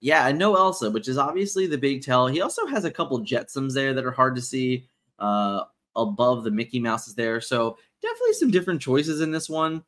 yeah, 0.00 0.28
and 0.28 0.38
no 0.38 0.54
Elsa, 0.54 0.90
which 0.90 1.08
is 1.08 1.18
obviously 1.18 1.66
the 1.66 1.78
big 1.78 2.02
tell. 2.02 2.26
He 2.26 2.40
also 2.40 2.66
has 2.66 2.84
a 2.84 2.90
couple 2.90 3.18
Jetsams 3.20 3.74
there 3.74 3.94
that 3.94 4.04
are 4.04 4.12
hard 4.12 4.34
to 4.36 4.42
see 4.42 4.88
uh, 5.18 5.62
above 5.96 6.44
the 6.44 6.50
Mickey 6.50 6.78
Mouses 6.78 7.14
there. 7.14 7.40
So 7.40 7.78
definitely 8.02 8.34
some 8.34 8.50
different 8.50 8.80
choices 8.80 9.20
in 9.20 9.32
this 9.32 9.48
one. 9.48 9.82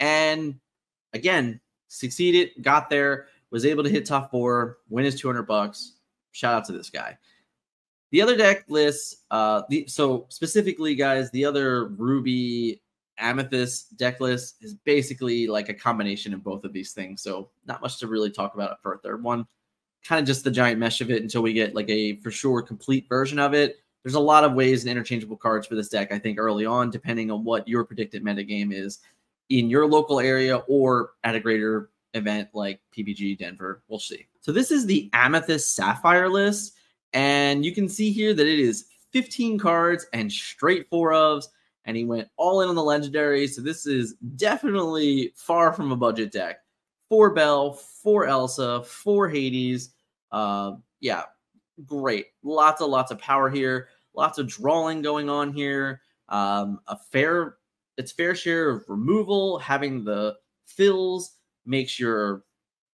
And 0.00 0.58
again, 1.12 1.60
succeeded, 1.88 2.50
got 2.62 2.88
there, 2.88 3.26
was 3.50 3.66
able 3.66 3.82
to 3.82 3.90
hit 3.90 4.06
top 4.06 4.30
four, 4.30 4.78
win 4.88 5.04
his 5.04 5.20
200 5.20 5.42
bucks. 5.42 5.94
Shout 6.32 6.54
out 6.54 6.64
to 6.66 6.72
this 6.72 6.90
guy. 6.90 7.18
The 8.10 8.22
other 8.22 8.36
deck 8.36 8.64
lists, 8.68 9.24
uh, 9.30 9.62
the 9.68 9.86
so 9.86 10.26
specifically, 10.30 10.94
guys, 10.94 11.30
the 11.30 11.44
other 11.44 11.88
Ruby 11.88 12.80
Amethyst 13.18 13.96
deck 13.96 14.20
list 14.20 14.56
is 14.60 14.74
basically 14.74 15.46
like 15.46 15.68
a 15.68 15.74
combination 15.74 16.34
of 16.34 16.44
both 16.44 16.64
of 16.64 16.72
these 16.72 16.92
things. 16.92 17.22
So 17.22 17.50
not 17.66 17.82
much 17.82 17.98
to 17.98 18.06
really 18.06 18.30
talk 18.30 18.54
about 18.54 18.82
for 18.82 18.94
a 18.94 18.98
third 18.98 19.22
one. 19.22 19.46
Kind 20.04 20.20
of 20.20 20.26
just 20.26 20.44
the 20.44 20.50
giant 20.50 20.78
mesh 20.78 21.00
of 21.00 21.10
it 21.10 21.22
until 21.22 21.42
we 21.42 21.52
get 21.52 21.74
like 21.74 21.88
a 21.90 22.16
for 22.20 22.30
sure 22.30 22.62
complete 22.62 23.08
version 23.08 23.38
of 23.38 23.54
it. 23.54 23.78
There's 24.02 24.14
a 24.14 24.20
lot 24.20 24.44
of 24.44 24.54
ways 24.54 24.82
and 24.82 24.90
interchangeable 24.90 25.36
cards 25.36 25.66
for 25.66 25.74
this 25.74 25.88
deck, 25.88 26.12
I 26.12 26.18
think, 26.18 26.38
early 26.38 26.64
on, 26.64 26.90
depending 26.90 27.30
on 27.30 27.44
what 27.44 27.66
your 27.66 27.84
predicted 27.84 28.24
metagame 28.24 28.72
is 28.72 29.00
in 29.48 29.68
your 29.68 29.86
local 29.86 30.20
area 30.20 30.58
or 30.68 31.10
at 31.24 31.34
a 31.34 31.40
greater 31.40 31.90
event 32.14 32.48
like 32.54 32.80
PPG 32.96 33.38
Denver. 33.38 33.82
We'll 33.88 33.98
see. 33.98 34.26
So 34.40 34.52
this 34.52 34.70
is 34.70 34.86
the 34.86 35.10
Amethyst 35.12 35.74
Sapphire 35.74 36.28
list. 36.28 36.74
And 37.12 37.64
you 37.64 37.74
can 37.74 37.88
see 37.88 38.12
here 38.12 38.34
that 38.34 38.46
it 38.46 38.58
is 38.58 38.86
15 39.12 39.58
cards 39.58 40.06
and 40.12 40.30
straight 40.30 40.88
four 40.88 41.10
ofs. 41.10 41.46
And 41.88 41.96
he 41.96 42.04
went 42.04 42.28
all 42.36 42.60
in 42.60 42.68
on 42.68 42.74
the 42.74 42.84
legendary. 42.84 43.46
So 43.46 43.62
this 43.62 43.86
is 43.86 44.14
definitely 44.36 45.32
far 45.34 45.72
from 45.72 45.90
a 45.90 45.96
budget 45.96 46.30
deck. 46.30 46.58
Four 47.08 47.32
Belle, 47.32 47.72
four 47.72 48.26
Elsa, 48.26 48.82
four 48.84 49.26
Hades. 49.26 49.94
Uh, 50.30 50.72
yeah, 51.00 51.22
great. 51.86 52.26
Lots 52.42 52.82
of 52.82 52.90
lots 52.90 53.10
of 53.10 53.18
power 53.18 53.48
here. 53.48 53.88
Lots 54.12 54.36
of 54.36 54.46
drawing 54.46 55.00
going 55.00 55.30
on 55.30 55.50
here. 55.50 56.02
Um, 56.28 56.80
a 56.88 56.98
fair, 57.10 57.56
its 57.96 58.12
fair 58.12 58.34
share 58.34 58.68
of 58.68 58.84
removal. 58.86 59.58
Having 59.58 60.04
the 60.04 60.36
fills 60.66 61.36
makes 61.64 61.98
your 61.98 62.44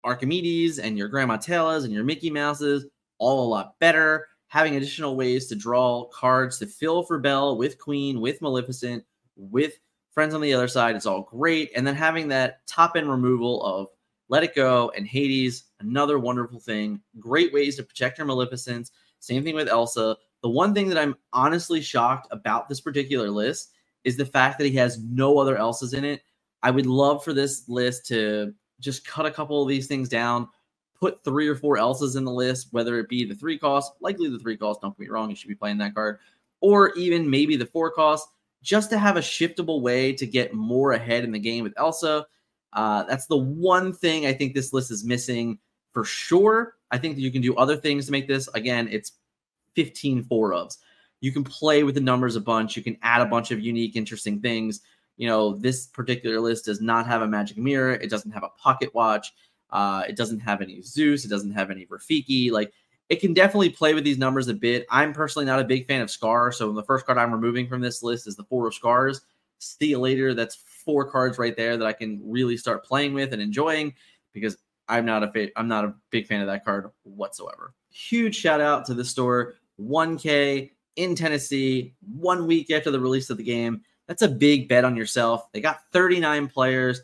Archimedes 0.05 0.79
and 0.79 0.97
your 0.97 1.09
Grandma 1.09 1.37
Taylors 1.37 1.83
and 1.83 1.93
your 1.93 2.05
Mickey 2.05 2.31
Mouses 2.31 2.87
all 3.19 3.45
a 3.45 3.49
lot 3.49 3.75
better. 3.81 4.29
Having 4.55 4.77
additional 4.77 5.17
ways 5.17 5.49
to 5.49 5.57
draw 5.57 6.05
cards 6.15 6.61
to 6.61 6.67
fill 6.67 7.03
for 7.03 7.19
Belle 7.19 7.59
with 7.59 7.77
Queen, 7.77 8.21
with 8.21 8.41
Maleficent, 8.41 9.03
with 9.35 9.81
friends 10.13 10.33
on 10.33 10.41
the 10.41 10.55
other 10.55 10.69
side, 10.69 10.95
it's 10.95 11.07
all 11.07 11.23
great. 11.23 11.73
And 11.75 11.85
then 11.85 11.97
having 11.97 12.29
that 12.29 12.65
top 12.69 12.93
end 12.95 13.11
removal 13.11 13.65
of 13.65 13.89
Let 14.29 14.45
It 14.45 14.55
Go 14.55 14.93
and 14.97 15.09
Hades, 15.09 15.65
another 15.81 16.21
wonderful 16.21 16.61
thing. 16.61 17.01
Great 17.19 17.53
ways 17.53 17.75
to 17.75 17.83
protect 17.83 18.17
your 18.17 18.29
Maleficents. 18.29 18.93
Same 19.19 19.43
thing 19.43 19.57
with 19.57 19.67
Elsa. 19.67 20.17
The 20.45 20.51
one 20.51 20.73
thing 20.73 20.89
that 20.89 20.99
I'm 20.99 21.17
honestly 21.33 21.81
shocked 21.81 22.29
about 22.31 22.69
this 22.69 22.81
particular 22.81 23.31
list 23.31 23.73
is 24.05 24.17
the 24.17 24.25
fact 24.25 24.59
that 24.59 24.69
he 24.69 24.77
has 24.77 25.03
no 25.03 25.37
other 25.37 25.57
Elsas 25.57 25.95
in 25.95 26.05
it. 26.05 26.23
I 26.63 26.71
would 26.71 26.87
love 26.87 27.25
for 27.25 27.33
this 27.33 27.69
list 27.69 28.07
to 28.07 28.55
just 28.79 29.05
cut 29.05 29.27
a 29.27 29.33
couple 29.33 29.61
of 29.61 29.69
these 29.69 29.89
things 29.89 30.09
down, 30.09 30.49
put 30.99 31.23
three 31.25 31.49
or 31.49 31.57
four 31.57 31.77
Elsas 31.77 32.17
in 32.17 32.25
the 32.25 32.33
list, 32.33 32.69
whether 32.71 32.99
it 32.99 33.09
be 33.09 33.25
the 33.25 33.35
three 33.35 33.59
cost, 33.59 33.93
likely 34.01 34.29
the 34.29 34.39
three 34.39 34.57
cost, 34.57 34.81
don't 34.81 34.97
get 34.97 35.05
me 35.05 35.09
wrong, 35.09 35.31
you 35.31 35.37
should 35.37 35.49
be 35.49 35.55
playing 35.55 35.79
that 35.79 35.95
card, 35.95 36.19
or 36.61 36.93
even 36.95 37.29
maybe 37.29 37.57
the 37.57 37.67
four 37.67 37.91
cost, 37.91 38.29
just 38.63 38.91
to 38.91 38.99
have 38.99 39.17
a 39.17 39.21
shiftable 39.21 39.83
way 39.83 40.13
to 40.13 40.27
get 40.27 40.55
more 40.55 40.93
ahead 40.93 41.25
in 41.25 41.33
the 41.33 41.39
game 41.39 41.65
with 41.65 41.75
Elsa. 41.77 42.27
Uh, 42.73 43.03
that's 43.05 43.27
the 43.27 43.37
one 43.37 43.93
thing 43.93 44.27
I 44.27 44.33
think 44.33 44.55
this 44.55 44.73
list 44.73 44.91
is 44.91 45.05
missing 45.05 45.59
for 45.93 46.05
sure. 46.05 46.77
I 46.91 46.99
think 46.99 47.17
that 47.17 47.21
you 47.23 47.31
can 47.31 47.43
do 47.43 47.55
other 47.57 47.77
things 47.77 48.07
to 48.07 48.13
make 48.13 48.27
this. 48.27 48.49
Again, 48.55 48.89
it's 48.91 49.13
15 49.77 50.25
four 50.25 50.53
ofs. 50.53 50.79
You 51.21 51.33
can 51.33 51.45
play 51.45 51.85
with 51.85 51.95
the 51.95 52.01
numbers 52.01 52.37
a 52.37 52.41
bunch. 52.41 52.77
You 52.77 52.83
can 52.83 52.99
add 53.03 53.21
a 53.21 53.27
bunch 53.27 53.51
of 53.51 53.61
unique, 53.61 53.97
interesting 53.97 54.41
things. 54.41 54.81
You 55.17 55.29
know, 55.29 55.55
this 55.55 55.87
particular 55.87 56.41
list 56.41 56.67
does 56.67 56.81
not 56.81 57.07
have 57.07 57.23
a 57.23 57.29
magic 57.29 57.57
mirror. 57.57 57.93
It 57.93 58.11
doesn't 58.11 58.33
have 58.33 58.43
a 58.43 58.51
pocket 58.59 58.95
watch. 58.95 59.33
Uh, 59.75 60.05
it 60.09 60.17
doesn't 60.17 60.39
have 60.39 60.63
any 60.63 60.81
Zeus. 60.81 61.25
It 61.25 61.29
doesn't 61.29 61.51
have 61.51 61.71
any 61.71 61.85
Rafiki. 61.87 62.51
Like 62.51 62.73
it 63.09 63.17
can 63.17 63.35
definitely 63.35 63.71
play 63.71 63.93
with 63.93 64.05
these 64.05 64.17
numbers 64.17 64.49
a 64.49 64.55
bit. 64.55 64.87
I'm 64.89 65.13
personally 65.13 65.45
not 65.45 65.61
a 65.61 65.65
big 65.65 65.87
fan 65.87 66.01
of 66.01 66.11
Scar. 66.11 66.53
So 66.53 66.73
the 66.73 66.85
first 66.85 67.05
card 67.05 67.19
I'm 67.19 67.33
removing 67.33 67.69
from 67.69 67.81
this 67.81 68.03
list 68.03 68.27
is 68.27 68.37
the 68.37 68.45
Four 68.45 68.69
of 68.69 68.75
Scars. 68.75 69.23
See 69.59 69.89
you 69.89 69.99
later. 69.99 70.33
That's 70.33 70.55
four 70.55 71.11
cards 71.11 71.39
right 71.39 71.57
there 71.57 71.77
that 71.77 71.87
I 71.87 71.93
can 71.93 72.21
really 72.25 72.57
start 72.57 72.85
playing 72.85 73.15
with 73.15 73.33
and 73.33 73.43
enjoying 73.43 73.95
because 74.33 74.57
I'm 74.89 75.05
not 75.05 75.25
a 75.25 75.33
fa- 75.33 75.59
I'm 75.59 75.69
not 75.69 75.85
a 75.85 75.95
big 76.11 76.29
fan 76.29 76.41
of 76.41 76.47
that 76.47 76.65
card 76.65 76.91
whatsoever. 77.03 77.75
Huge 77.91 78.37
shout 78.37 78.61
out 78.61 78.85
to 78.87 78.95
the 78.95 79.05
store 79.05 79.55
1K 79.81 80.71
in 80.97 81.15
Tennessee, 81.17 81.95
one 82.17 82.47
week 82.47 82.71
after 82.71 82.91
the 82.91 83.01
release 83.01 83.29
of 83.31 83.39
the 83.39 83.43
game. 83.43 83.83
That's 84.07 84.23
a 84.23 84.29
big 84.29 84.69
bet 84.69 84.85
on 84.85 84.97
yourself. 84.97 85.51
They 85.53 85.61
got 85.61 85.81
39 85.93 86.49
players, 86.49 87.01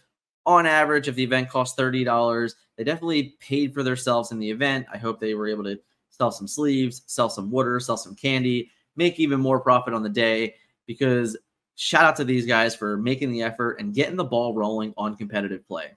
on 0.51 0.67
average, 0.67 1.09
if 1.09 1.15
the 1.15 1.25
event 1.25 1.49
cost 1.49 1.77
$30, 1.77 2.55
they 2.77 2.85
definitely 2.85 3.37
paid 3.41 3.75
for 3.75 3.83
themselves 3.83 4.33
in 4.33 4.39
the 4.39 4.51
event. 4.51 4.87
I 4.93 4.99
hope 4.99 5.21
they 5.21 5.35
were 5.35 5.49
able 5.49 5.65
to 5.65 5.79
sell 6.11 6.31
some 6.31 6.49
sleeves, 6.49 7.03
sell 7.07 7.31
some 7.31 7.51
water, 7.51 7.81
sell 7.81 7.97
some 7.97 8.15
candy, 8.15 8.71
make 8.97 9.19
even 9.19 9.41
more 9.41 9.61
profit 9.61 9.95
on 9.95 10.03
the 10.03 10.09
day 10.09 10.55
because 10.87 11.37
shout 11.77 12.05
out 12.05 12.17
to 12.17 12.25
these 12.25 12.47
guys 12.47 12.75
for 12.75 12.97
making 12.97 13.33
the 13.33 13.43
effort 13.43 13.81
and 13.81 13.95
getting 13.95 14.17
the 14.17 14.25
ball 14.25 14.55
rolling 14.55 14.93
on 14.97 15.17
competitive 15.17 15.67
play. 15.67 15.97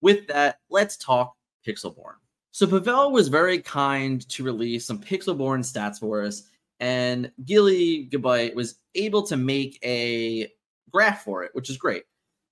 With 0.00 0.26
that, 0.28 0.58
let's 0.70 0.96
talk 0.96 1.36
Pixelborn. 1.66 2.14
So 2.52 2.66
Pavel 2.66 3.12
was 3.12 3.28
very 3.28 3.60
kind 3.60 4.28
to 4.30 4.42
release 4.42 4.84
some 4.84 4.98
Pixelborn 4.98 5.60
stats 5.60 6.00
for 6.00 6.22
us, 6.22 6.50
and 6.80 7.30
Gilly 7.44 8.04
Gabite 8.04 8.56
was 8.56 8.76
able 8.96 9.22
to 9.26 9.36
make 9.36 9.78
a 9.84 10.48
graph 10.90 11.22
for 11.22 11.44
it, 11.44 11.50
which 11.54 11.70
is 11.70 11.76
great. 11.76 12.02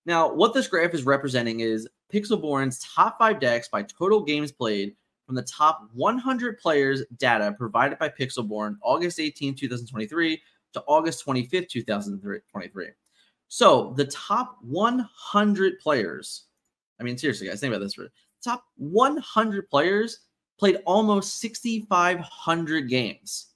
Now, 0.09 0.33
what 0.33 0.55
this 0.55 0.67
graph 0.67 0.95
is 0.95 1.05
representing 1.05 1.61
is 1.61 1.87
Pixelborn's 2.11 2.79
top 2.79 3.19
five 3.19 3.39
decks 3.39 3.69
by 3.69 3.83
total 3.83 4.23
games 4.23 4.51
played 4.51 4.97
from 5.27 5.35
the 5.35 5.43
top 5.43 5.91
100 5.93 6.59
players 6.59 7.05
data 7.19 7.55
provided 7.59 7.99
by 7.99 8.09
Pixelborn 8.09 8.77
August 8.83 9.21
18, 9.21 9.55
2023 9.55 10.43
to 10.73 10.83
August 10.87 11.27
25th, 11.27 11.69
2023. 11.69 12.87
So 13.49 13.93
the 13.99 14.07
top 14.07 14.57
100 14.63 15.79
players, 15.79 16.45
I 16.99 17.03
mean, 17.03 17.19
seriously, 17.19 17.47
guys, 17.47 17.61
think 17.61 17.75
about 17.75 17.85
this. 17.85 17.93
For 17.93 18.09
top 18.43 18.65
100 18.77 19.69
players 19.69 20.21
played 20.59 20.79
almost 20.87 21.39
6,500 21.39 22.89
games. 22.89 23.49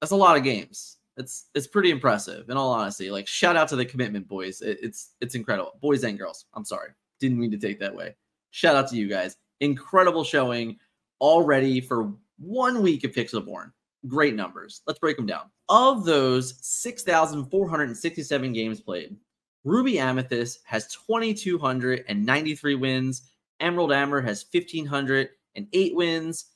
That's 0.00 0.10
a 0.10 0.16
lot 0.16 0.36
of 0.36 0.42
games 0.42 0.96
it's 1.16 1.46
it's 1.54 1.66
pretty 1.66 1.90
impressive 1.90 2.48
in 2.48 2.56
all 2.56 2.72
honesty 2.72 3.10
like 3.10 3.26
shout 3.26 3.56
out 3.56 3.68
to 3.68 3.76
the 3.76 3.84
commitment 3.84 4.26
boys 4.26 4.60
it, 4.62 4.78
it's 4.82 5.10
it's 5.20 5.34
incredible. 5.34 5.72
Boys 5.80 6.04
and 6.04 6.18
girls 6.18 6.46
i'm 6.54 6.64
sorry 6.64 6.90
didn't 7.20 7.38
mean 7.38 7.50
to 7.50 7.58
take 7.58 7.78
that 7.78 7.94
way 7.94 8.14
shout 8.50 8.76
out 8.76 8.88
to 8.88 8.96
you 8.96 9.08
guys 9.08 9.36
incredible 9.60 10.24
showing 10.24 10.76
already 11.20 11.80
for 11.80 12.12
one 12.38 12.82
week 12.82 13.04
of 13.04 13.12
pixelborn 13.12 13.70
great 14.08 14.34
numbers 14.34 14.80
let's 14.86 14.98
break 14.98 15.16
them 15.16 15.26
down. 15.26 15.50
Of 15.68 16.04
those 16.04 16.54
6467 16.60 18.52
games 18.52 18.80
played 18.80 19.16
ruby 19.64 19.98
amethyst 19.98 20.60
has 20.64 20.88
2293 20.88 22.74
wins 22.74 23.22
emerald 23.60 23.92
amber 23.92 24.20
has 24.20 24.44
1508 24.50 25.94
wins 25.94 26.46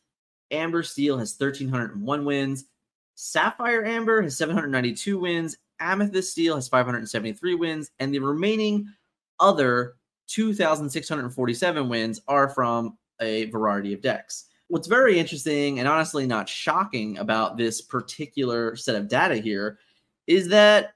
amber 0.50 0.82
steel 0.82 1.18
has 1.18 1.36
1301 1.38 2.24
wins 2.24 2.64
Sapphire 3.16 3.84
Amber 3.84 4.22
has 4.22 4.36
792 4.36 5.18
wins, 5.18 5.56
Amethyst 5.80 6.32
Steel 6.32 6.54
has 6.54 6.68
573 6.68 7.54
wins, 7.54 7.90
and 7.98 8.12
the 8.12 8.18
remaining 8.18 8.86
other 9.40 9.94
2,647 10.28 11.88
wins 11.88 12.20
are 12.28 12.48
from 12.48 12.96
a 13.20 13.46
variety 13.46 13.92
of 13.94 14.02
decks. 14.02 14.46
What's 14.68 14.86
very 14.86 15.18
interesting 15.18 15.78
and 15.78 15.88
honestly 15.88 16.26
not 16.26 16.48
shocking 16.48 17.18
about 17.18 17.56
this 17.56 17.80
particular 17.80 18.76
set 18.76 18.96
of 18.96 19.08
data 19.08 19.36
here 19.36 19.78
is 20.26 20.48
that 20.48 20.94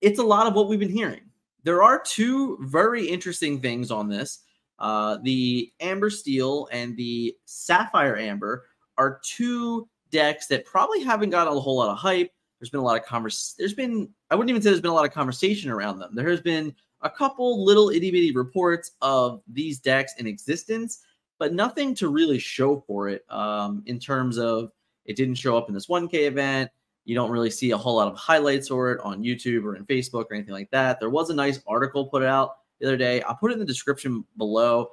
it's 0.00 0.20
a 0.20 0.24
lot 0.24 0.46
of 0.46 0.54
what 0.54 0.68
we've 0.68 0.78
been 0.78 0.88
hearing. 0.88 1.22
There 1.64 1.82
are 1.82 2.00
two 2.00 2.56
very 2.62 3.06
interesting 3.06 3.60
things 3.60 3.90
on 3.90 4.08
this. 4.08 4.44
Uh, 4.78 5.18
the 5.24 5.72
Amber 5.80 6.08
Steel 6.08 6.68
and 6.72 6.96
the 6.96 7.36
Sapphire 7.44 8.16
Amber 8.16 8.64
are 8.96 9.20
two 9.24 9.88
decks 10.10 10.46
that 10.48 10.64
probably 10.64 11.02
haven't 11.02 11.30
got 11.30 11.48
a 11.48 11.50
whole 11.50 11.76
lot 11.76 11.90
of 11.90 11.98
hype. 11.98 12.30
There's 12.58 12.70
been 12.70 12.80
a 12.80 12.84
lot 12.84 13.00
of 13.00 13.06
convers. 13.06 13.54
There's 13.58 13.74
been 13.74 14.08
I 14.30 14.34
wouldn't 14.34 14.50
even 14.50 14.62
say 14.62 14.70
there's 14.70 14.80
been 14.80 14.90
a 14.90 14.94
lot 14.94 15.06
of 15.06 15.12
conversation 15.12 15.70
around 15.70 15.98
them. 15.98 16.14
There 16.14 16.28
has 16.28 16.40
been 16.40 16.74
a 17.02 17.10
couple 17.10 17.64
little 17.64 17.90
itty 17.90 18.10
bitty 18.10 18.32
reports 18.32 18.92
of 19.00 19.42
these 19.46 19.78
decks 19.78 20.14
in 20.18 20.26
existence, 20.26 21.00
but 21.38 21.54
nothing 21.54 21.94
to 21.96 22.08
really 22.08 22.38
show 22.38 22.82
for 22.86 23.08
it. 23.08 23.24
Um, 23.30 23.82
in 23.86 23.98
terms 23.98 24.38
of 24.38 24.72
it 25.04 25.16
didn't 25.16 25.36
show 25.36 25.56
up 25.56 25.68
in 25.68 25.74
this 25.74 25.86
1K 25.86 26.26
event. 26.26 26.70
You 27.04 27.14
don't 27.14 27.30
really 27.30 27.50
see 27.50 27.70
a 27.70 27.76
whole 27.76 27.96
lot 27.96 28.08
of 28.08 28.16
highlights 28.18 28.68
for 28.68 28.92
it 28.92 29.00
on 29.02 29.22
YouTube 29.22 29.64
or 29.64 29.76
in 29.76 29.86
Facebook 29.86 30.26
or 30.30 30.34
anything 30.34 30.52
like 30.52 30.70
that. 30.72 31.00
There 31.00 31.08
was 31.08 31.30
a 31.30 31.34
nice 31.34 31.60
article 31.66 32.06
put 32.06 32.22
out 32.22 32.56
the 32.80 32.86
other 32.86 32.98
day. 32.98 33.22
I'll 33.22 33.34
put 33.34 33.50
it 33.50 33.54
in 33.54 33.60
the 33.60 33.64
description 33.64 34.24
below. 34.36 34.90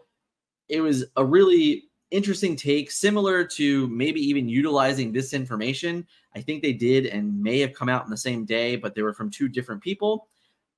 It 0.69 0.79
was 0.79 1.05
a 1.17 1.25
really 1.25 1.84
interesting 2.11 2.55
take, 2.55 2.91
similar 2.91 3.43
to 3.43 3.87
maybe 3.87 4.21
even 4.21 4.47
utilizing 4.47 5.11
this 5.11 5.33
information. 5.33 6.05
I 6.35 6.41
think 6.41 6.61
they 6.61 6.73
did 6.73 7.07
and 7.07 7.41
may 7.41 7.59
have 7.59 7.73
come 7.73 7.89
out 7.89 8.05
in 8.05 8.11
the 8.11 8.17
same 8.17 8.45
day, 8.45 8.75
but 8.75 8.95
they 8.95 9.01
were 9.01 9.13
from 9.13 9.29
two 9.29 9.47
different 9.47 9.81
people. 9.81 10.27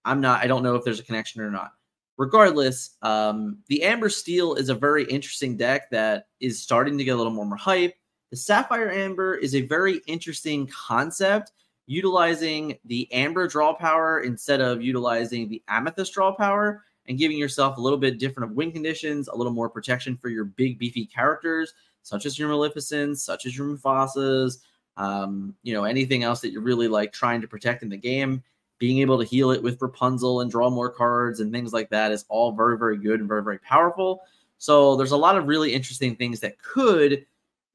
I'm 0.06 0.22
not, 0.22 0.44
I 0.44 0.48
don't 0.48 0.64
know 0.64 0.76
if 0.76 0.84
there's 0.84 1.00
a 1.00 1.04
connection 1.04 1.42
or 1.42 1.52
not. 1.52 1.74
Regardless, 2.18 2.98
um, 3.04 3.60
the 3.68 3.84
Amber 3.84 4.10
Steel 4.10 4.56
is 4.56 4.70
a 4.70 4.76
very 4.76 5.04
interesting 5.06 5.56
deck 5.56 5.92
that 5.92 6.28
is 6.40 6.64
starting 6.64 6.98
to 6.98 7.04
get 7.04 7.12
a 7.12 7.18
little 7.18 7.32
more 7.32 7.56
hype. 7.56 7.94
The 8.32 8.38
Sapphire 8.38 8.90
Amber 8.90 9.36
is 9.36 9.54
a 9.54 9.62
very 9.62 10.02
interesting 10.08 10.68
concept, 10.68 11.52
utilizing 11.86 12.78
the 12.86 13.12
Amber 13.14 13.48
draw 13.48 13.74
power 13.74 14.22
instead 14.22 14.62
of 14.62 14.82
utilizing 14.82 15.48
the 15.48 15.62
Amethyst 15.68 16.14
draw 16.14 16.34
power 16.34 16.84
and 17.08 17.18
giving 17.18 17.38
yourself 17.38 17.78
a 17.78 17.82
little 17.82 17.98
bit 17.98 18.20
different 18.20 18.52
of 18.52 18.58
win 18.58 18.72
conditions, 18.72 19.28
a 19.28 19.36
little 19.36 19.54
more 19.54 19.70
protection 19.70 20.18
for 20.18 20.30
your 20.30 20.46
big 20.46 20.78
beefy 20.78 21.06
characters, 21.06 21.74
such 22.04 22.26
as 22.26 22.38
your 22.38 22.50
Maleficents, 22.50 23.18
such 23.18 23.46
as 23.46 23.58
your 23.58 23.68
Mufasas, 23.68 24.60
um, 24.98 25.56
you 25.64 25.74
know, 25.74 25.84
anything 25.84 26.24
else 26.24 26.42
that 26.42 26.52
you're 26.52 26.62
really 26.62 26.88
like 26.88 27.14
trying 27.14 27.42
to 27.42 27.48
protect 27.48 27.84
in 27.84 27.90
the 27.90 27.98
game. 27.98 28.44
Being 28.80 29.00
able 29.00 29.18
to 29.18 29.26
heal 29.26 29.52
it 29.52 29.64
with 29.64 29.82
Rapunzel 29.82 30.42
and 30.42 30.52
draw 30.52 30.70
more 30.70 30.92
cards 30.92 31.40
and 31.40 31.52
things 31.52 31.74
like 31.74 31.90
that 31.90 32.12
is 32.12 32.26
all 32.30 32.52
very, 32.52 32.78
very 32.78 32.98
good 32.98 33.20
and 33.20 33.28
very, 33.28 33.44
very 33.44 33.58
powerful. 33.60 34.22
So 34.60 34.96
there's 34.96 35.12
a 35.12 35.18
lot 35.18 35.38
of 35.38 35.48
really 35.48 35.74
interesting 35.74 36.16
things 36.16 36.40
that 36.42 36.62
could, 36.62 37.26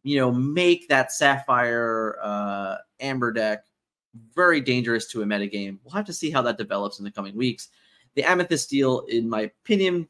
you 0.04 0.16
know, 0.18 0.30
make 0.30 0.88
that 0.88 1.10
Sapphire 1.10 2.18
uh, 2.22 2.76
Amber 3.00 3.32
deck 3.32 3.64
very 4.34 4.60
dangerous 4.60 5.06
to 5.08 5.22
a 5.22 5.24
metagame. 5.24 5.78
We'll 5.82 5.94
have 5.94 6.06
to 6.06 6.12
see 6.12 6.30
how 6.30 6.42
that 6.42 6.58
develops 6.58 6.98
in 6.98 7.04
the 7.04 7.10
coming 7.10 7.36
weeks. 7.36 7.68
The 8.14 8.24
Amethyst 8.24 8.64
Steel, 8.64 9.00
in 9.08 9.28
my 9.28 9.42
opinion, 9.42 10.08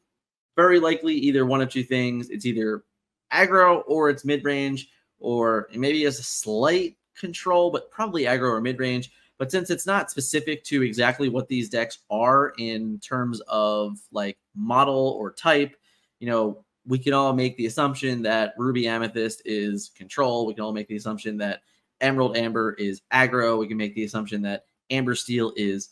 very 0.55 0.79
likely 0.79 1.15
either 1.15 1.45
one 1.45 1.61
of 1.61 1.69
two 1.69 1.83
things. 1.83 2.29
It's 2.29 2.45
either 2.45 2.83
aggro 3.31 3.83
or 3.87 4.09
it's 4.09 4.25
mid 4.25 4.43
range, 4.43 4.89
or 5.19 5.67
maybe 5.73 6.03
has 6.03 6.19
a 6.19 6.23
slight 6.23 6.97
control, 7.17 7.71
but 7.71 7.91
probably 7.91 8.23
aggro 8.23 8.51
or 8.51 8.61
mid 8.61 8.79
range. 8.79 9.11
But 9.37 9.51
since 9.51 9.69
it's 9.69 9.87
not 9.87 10.11
specific 10.11 10.63
to 10.65 10.83
exactly 10.83 11.29
what 11.29 11.47
these 11.47 11.69
decks 11.69 11.99
are 12.09 12.53
in 12.57 12.99
terms 12.99 13.41
of 13.47 13.99
like 14.11 14.37
model 14.55 15.17
or 15.19 15.31
type, 15.31 15.75
you 16.19 16.29
know, 16.29 16.63
we 16.85 16.99
can 16.99 17.13
all 17.13 17.33
make 17.33 17.57
the 17.57 17.65
assumption 17.65 18.21
that 18.23 18.53
Ruby 18.57 18.87
Amethyst 18.87 19.41
is 19.45 19.91
control. 19.95 20.45
We 20.45 20.53
can 20.53 20.63
all 20.63 20.73
make 20.73 20.87
the 20.87 20.97
assumption 20.97 21.37
that 21.37 21.61
Emerald 22.01 22.37
Amber 22.37 22.73
is 22.73 23.01
aggro. 23.11 23.57
We 23.57 23.67
can 23.67 23.77
make 23.77 23.95
the 23.95 24.03
assumption 24.03 24.41
that 24.43 24.65
Amber 24.89 25.15
Steel 25.15 25.53
is 25.55 25.89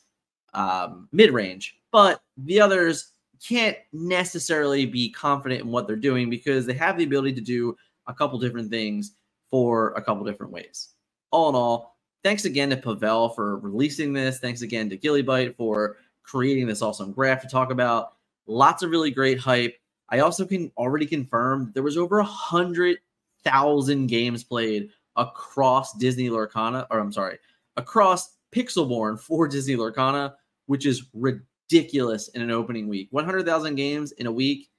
um, 0.54 1.08
mid 1.12 1.32
range, 1.32 1.78
but 1.92 2.22
the 2.38 2.60
others 2.60 3.14
can't 3.46 3.78
necessarily 3.92 4.86
be 4.86 5.10
confident 5.10 5.62
in 5.62 5.68
what 5.68 5.88
they're 5.88 5.96
doing 5.96 6.30
because 6.30 6.66
they 6.66 6.74
have 6.74 6.98
the 6.98 7.04
ability 7.04 7.34
to 7.34 7.42
do 7.42 7.76
a 8.08 8.14
couple 8.14 8.38
different 8.38 8.70
things 8.70 9.14
for 9.50 9.92
a 9.94 10.02
couple 10.02 10.24
different 10.24 10.52
ways. 10.52 10.90
All 11.32 11.50
in 11.50 11.56
all, 11.56 11.98
thanks 12.24 12.46
again 12.46 12.70
to 12.70 12.78
Pavel 12.78 13.30
for 13.30 13.58
releasing 13.60 14.14
this. 14.14 14.40
Thanks 14.40 14.62
again 14.62 14.90
to 14.90 14.98
Gillybyte 14.98 15.56
for 15.56 15.98
creating 16.24 16.68
this 16.68 16.82
awesome 16.82 17.12
graph 17.12 17.42
to 17.42 17.48
talk 17.48 17.72
about. 17.72 18.14
Lots 18.48 18.84
of 18.84 18.92
really 18.92 19.12
great 19.12 19.40
hype. 19.40 19.78
I 20.10 20.20
also 20.20 20.46
can 20.46 20.72
already 20.78 21.06
confirm 21.06 21.72
there 21.74 21.84
was 21.84 21.98
over 21.98 22.20
a 22.20 22.24
hundred 22.24 22.98
thousand 23.44 24.08
games 24.08 24.44
played 24.44 24.90
across 25.16 25.94
Disney 25.98 26.30
Lorcana, 26.30 26.86
or 26.92 27.00
I'm 27.00 27.12
sorry, 27.12 27.38
across 27.78 28.38
Pixelborn 28.54 29.20
for 29.20 29.48
Disney 29.50 29.76
Lorcana, 29.76 30.34
which 30.72 30.86
is 30.86 31.10
ridiculous 31.14 32.30
in 32.30 32.42
an 32.42 32.50
opening 32.50 32.88
week. 32.88 33.10
100,000 33.12 33.76
games 33.76 34.14
in 34.14 34.26
a 34.26 34.32
week. 34.32 34.70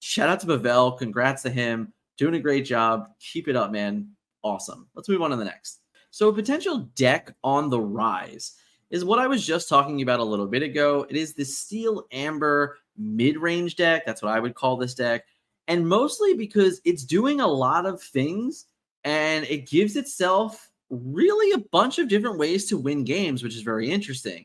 Shout 0.00 0.28
out 0.28 0.40
to 0.40 0.48
Pavel. 0.48 0.90
Congrats 0.90 1.44
to 1.44 1.50
him. 1.50 1.92
Doing 2.16 2.34
a 2.34 2.40
great 2.40 2.64
job. 2.64 3.10
Keep 3.20 3.46
it 3.46 3.54
up, 3.54 3.70
man. 3.70 4.08
Awesome. 4.42 4.88
Let's 4.96 5.08
move 5.08 5.22
on 5.22 5.30
to 5.30 5.36
the 5.36 5.44
next. 5.44 5.78
So, 6.10 6.28
a 6.28 6.32
potential 6.32 6.90
deck 6.96 7.32
on 7.44 7.70
the 7.70 7.78
rise 7.78 8.54
is 8.90 9.04
what 9.04 9.20
I 9.20 9.28
was 9.28 9.46
just 9.46 9.68
talking 9.68 10.02
about 10.02 10.18
a 10.18 10.24
little 10.24 10.48
bit 10.48 10.64
ago. 10.64 11.06
It 11.08 11.14
is 11.14 11.34
the 11.34 11.44
Steel 11.44 12.08
Amber 12.10 12.76
mid 12.96 13.38
range 13.38 13.76
deck. 13.76 14.04
That's 14.04 14.20
what 14.20 14.34
I 14.34 14.40
would 14.40 14.56
call 14.56 14.76
this 14.76 14.94
deck. 14.94 15.24
And 15.68 15.86
mostly 15.86 16.34
because 16.34 16.80
it's 16.84 17.04
doing 17.04 17.40
a 17.40 17.46
lot 17.46 17.86
of 17.86 18.02
things 18.02 18.66
and 19.04 19.44
it 19.44 19.70
gives 19.70 19.94
itself 19.94 20.68
really 20.90 21.52
a 21.52 21.64
bunch 21.70 22.00
of 22.00 22.08
different 22.08 22.40
ways 22.40 22.66
to 22.70 22.76
win 22.76 23.04
games, 23.04 23.44
which 23.44 23.54
is 23.54 23.62
very 23.62 23.88
interesting. 23.88 24.44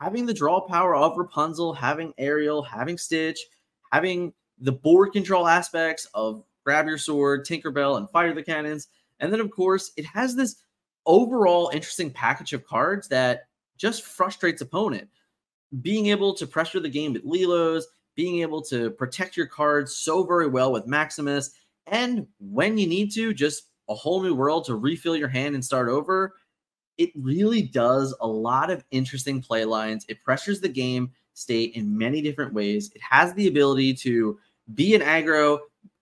Having 0.00 0.26
the 0.26 0.34
draw 0.34 0.60
power 0.60 0.94
of 0.94 1.16
Rapunzel, 1.16 1.72
having 1.72 2.12
Ariel, 2.18 2.62
having 2.62 2.98
Stitch, 2.98 3.38
having 3.92 4.32
the 4.58 4.72
board 4.72 5.12
control 5.12 5.46
aspects 5.46 6.06
of 6.14 6.42
grab 6.64 6.86
your 6.86 6.98
sword, 6.98 7.46
Tinkerbell, 7.46 7.96
and 7.96 8.10
fire 8.10 8.34
the 8.34 8.42
cannons. 8.42 8.88
And 9.20 9.32
then, 9.32 9.40
of 9.40 9.50
course, 9.50 9.92
it 9.96 10.04
has 10.06 10.34
this 10.34 10.56
overall 11.06 11.70
interesting 11.72 12.10
package 12.10 12.52
of 12.52 12.66
cards 12.66 13.08
that 13.08 13.48
just 13.78 14.04
frustrates 14.04 14.62
opponent. 14.62 15.08
Being 15.80 16.06
able 16.06 16.34
to 16.34 16.46
pressure 16.46 16.80
the 16.80 16.88
game 16.88 17.12
with 17.12 17.24
Lilos, 17.24 17.84
being 18.16 18.40
able 18.40 18.62
to 18.62 18.90
protect 18.90 19.36
your 19.36 19.46
cards 19.46 19.96
so 19.96 20.24
very 20.24 20.48
well 20.48 20.72
with 20.72 20.86
Maximus, 20.86 21.50
and 21.86 22.26
when 22.40 22.78
you 22.78 22.86
need 22.86 23.12
to, 23.12 23.32
just 23.32 23.64
a 23.88 23.94
whole 23.94 24.22
new 24.22 24.34
world 24.34 24.64
to 24.64 24.74
refill 24.74 25.16
your 25.16 25.28
hand 25.28 25.54
and 25.54 25.64
start 25.64 25.88
over. 25.88 26.34
It 26.98 27.10
really 27.14 27.62
does 27.62 28.14
a 28.20 28.26
lot 28.26 28.70
of 28.70 28.84
interesting 28.90 29.42
play 29.42 29.64
lines. 29.64 30.06
It 30.08 30.22
pressures 30.24 30.60
the 30.60 30.68
game 30.68 31.10
state 31.34 31.74
in 31.74 31.96
many 31.96 32.22
different 32.22 32.54
ways. 32.54 32.90
It 32.94 33.02
has 33.02 33.34
the 33.34 33.48
ability 33.48 33.94
to 33.94 34.38
be 34.74 34.94
an 34.94 35.02
aggro 35.02 35.58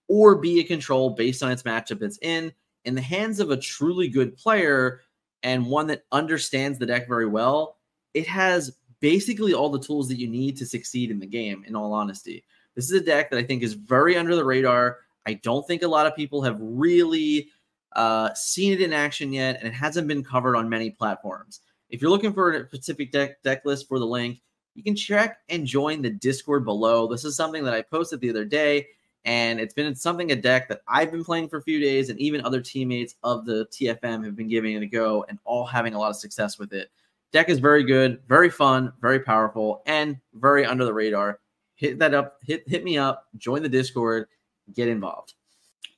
or 0.07 0.35
be 0.35 0.59
a 0.59 0.63
control 0.63 1.09
based 1.09 1.43
on 1.43 1.51
its 1.51 1.63
matchup 1.63 2.01
it's 2.01 2.19
in. 2.21 2.51
In 2.85 2.95
the 2.95 3.01
hands 3.01 3.39
of 3.39 3.51
a 3.51 3.57
truly 3.57 4.07
good 4.07 4.37
player 4.37 5.01
and 5.43 5.65
one 5.65 5.87
that 5.87 6.05
understands 6.11 6.79
the 6.79 6.85
deck 6.85 7.07
very 7.07 7.25
well, 7.25 7.77
it 8.13 8.27
has 8.27 8.77
basically 8.99 9.53
all 9.53 9.69
the 9.69 9.79
tools 9.79 10.07
that 10.07 10.19
you 10.19 10.27
need 10.27 10.55
to 10.57 10.65
succeed 10.65 11.11
in 11.11 11.19
the 11.19 11.25
game, 11.25 11.63
in 11.67 11.75
all 11.75 11.93
honesty. 11.93 12.43
This 12.75 12.85
is 12.85 13.01
a 13.01 13.03
deck 13.03 13.29
that 13.29 13.39
I 13.39 13.43
think 13.43 13.63
is 13.63 13.73
very 13.73 14.17
under 14.17 14.35
the 14.35 14.45
radar. 14.45 14.99
I 15.25 15.33
don't 15.33 15.65
think 15.67 15.81
a 15.81 15.87
lot 15.87 16.07
of 16.07 16.15
people 16.15 16.41
have 16.43 16.57
really 16.59 17.49
uh, 17.95 18.33
seen 18.33 18.73
it 18.73 18.81
in 18.81 18.93
action 18.93 19.33
yet, 19.33 19.57
and 19.59 19.67
it 19.67 19.73
hasn't 19.73 20.07
been 20.07 20.23
covered 20.23 20.55
on 20.55 20.69
many 20.69 20.89
platforms. 20.89 21.61
If 21.89 22.01
you're 22.01 22.11
looking 22.11 22.33
for 22.33 22.51
a 22.51 22.67
specific 22.67 23.11
deck, 23.11 23.41
deck 23.43 23.65
list 23.65 23.87
for 23.87 23.99
the 23.99 24.05
link, 24.05 24.41
you 24.73 24.83
can 24.83 24.95
check 24.95 25.37
and 25.49 25.65
join 25.65 26.01
the 26.01 26.09
Discord 26.09 26.65
below. 26.65 27.07
This 27.07 27.23
is 27.23 27.35
something 27.35 27.63
that 27.63 27.73
I 27.73 27.81
posted 27.81 28.19
the 28.19 28.29
other 28.29 28.45
day, 28.45 28.87
and 29.23 29.59
it's 29.59 29.73
been 29.73 29.95
something 29.95 30.31
a 30.31 30.35
deck 30.35 30.67
that 30.67 30.81
I've 30.87 31.11
been 31.11 31.23
playing 31.23 31.49
for 31.49 31.57
a 31.57 31.63
few 31.63 31.79
days, 31.79 32.09
and 32.09 32.19
even 32.19 32.41
other 32.41 32.61
teammates 32.61 33.15
of 33.23 33.45
the 33.45 33.65
TFM 33.67 34.25
have 34.25 34.35
been 34.35 34.49
giving 34.49 34.75
it 34.75 34.83
a 34.83 34.87
go 34.87 35.25
and 35.29 35.39
all 35.45 35.65
having 35.65 35.93
a 35.93 35.99
lot 35.99 36.09
of 36.09 36.17
success 36.17 36.59
with 36.59 36.73
it. 36.73 36.91
Deck 37.31 37.49
is 37.49 37.59
very 37.59 37.83
good, 37.83 38.21
very 38.27 38.49
fun, 38.49 38.93
very 39.01 39.19
powerful, 39.19 39.81
and 39.85 40.17
very 40.33 40.65
under 40.65 40.85
the 40.85 40.93
radar. 40.93 41.39
Hit 41.75 41.99
that 41.99 42.13
up, 42.13 42.39
hit 42.43 42.67
hit 42.67 42.83
me 42.83 42.97
up, 42.97 43.27
join 43.37 43.61
the 43.61 43.69
Discord, 43.69 44.27
get 44.73 44.87
involved 44.87 45.33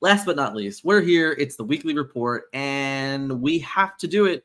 last 0.00 0.26
but 0.26 0.36
not 0.36 0.54
least, 0.54 0.84
we're 0.84 1.00
here. 1.00 1.32
It's 1.38 1.56
the 1.56 1.64
weekly 1.64 1.94
report, 1.94 2.44
and 2.52 3.40
we 3.40 3.58
have 3.60 3.96
to 3.98 4.06
do 4.06 4.26
it. 4.26 4.44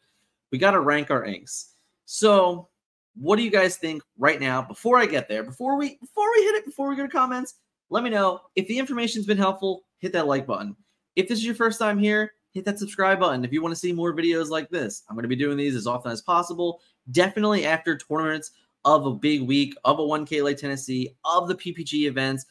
We 0.51 0.57
got 0.57 0.71
to 0.71 0.79
rank 0.79 1.11
our 1.11 1.25
inks. 1.25 1.73
So, 2.05 2.69
what 3.15 3.35
do 3.35 3.43
you 3.43 3.51
guys 3.51 3.77
think 3.77 4.03
right 4.17 4.39
now? 4.39 4.61
Before 4.61 4.97
I 4.97 5.05
get 5.05 5.27
there, 5.27 5.43
before 5.43 5.77
we 5.77 5.97
before 5.97 6.31
we 6.35 6.43
hit 6.43 6.55
it, 6.55 6.65
before 6.65 6.89
we 6.89 6.95
go 6.95 7.03
to 7.03 7.09
comments, 7.09 7.55
let 7.89 8.03
me 8.03 8.09
know 8.09 8.41
if 8.55 8.67
the 8.67 8.77
information's 8.77 9.25
been 9.25 9.37
helpful. 9.37 9.83
Hit 9.99 10.13
that 10.13 10.27
like 10.27 10.45
button. 10.45 10.75
If 11.15 11.27
this 11.27 11.39
is 11.39 11.45
your 11.45 11.55
first 11.55 11.79
time 11.79 11.99
here, 11.99 12.33
hit 12.53 12.65
that 12.65 12.79
subscribe 12.79 13.19
button. 13.19 13.45
If 13.45 13.51
you 13.51 13.61
want 13.61 13.73
to 13.73 13.79
see 13.79 13.93
more 13.93 14.13
videos 14.13 14.49
like 14.49 14.69
this, 14.69 15.03
I'm 15.07 15.15
going 15.15 15.23
to 15.23 15.29
be 15.29 15.35
doing 15.35 15.57
these 15.57 15.75
as 15.75 15.87
often 15.87 16.11
as 16.11 16.21
possible. 16.21 16.81
Definitely 17.11 17.65
after 17.65 17.97
tournaments 17.97 18.51
of 18.85 19.05
a 19.05 19.13
big 19.13 19.43
week 19.43 19.75
of 19.85 19.99
a 19.99 20.03
1K 20.03 20.43
Lake 20.43 20.57
Tennessee, 20.57 21.15
of 21.23 21.47
the 21.47 21.55
PPG 21.55 22.07
events, 22.07 22.45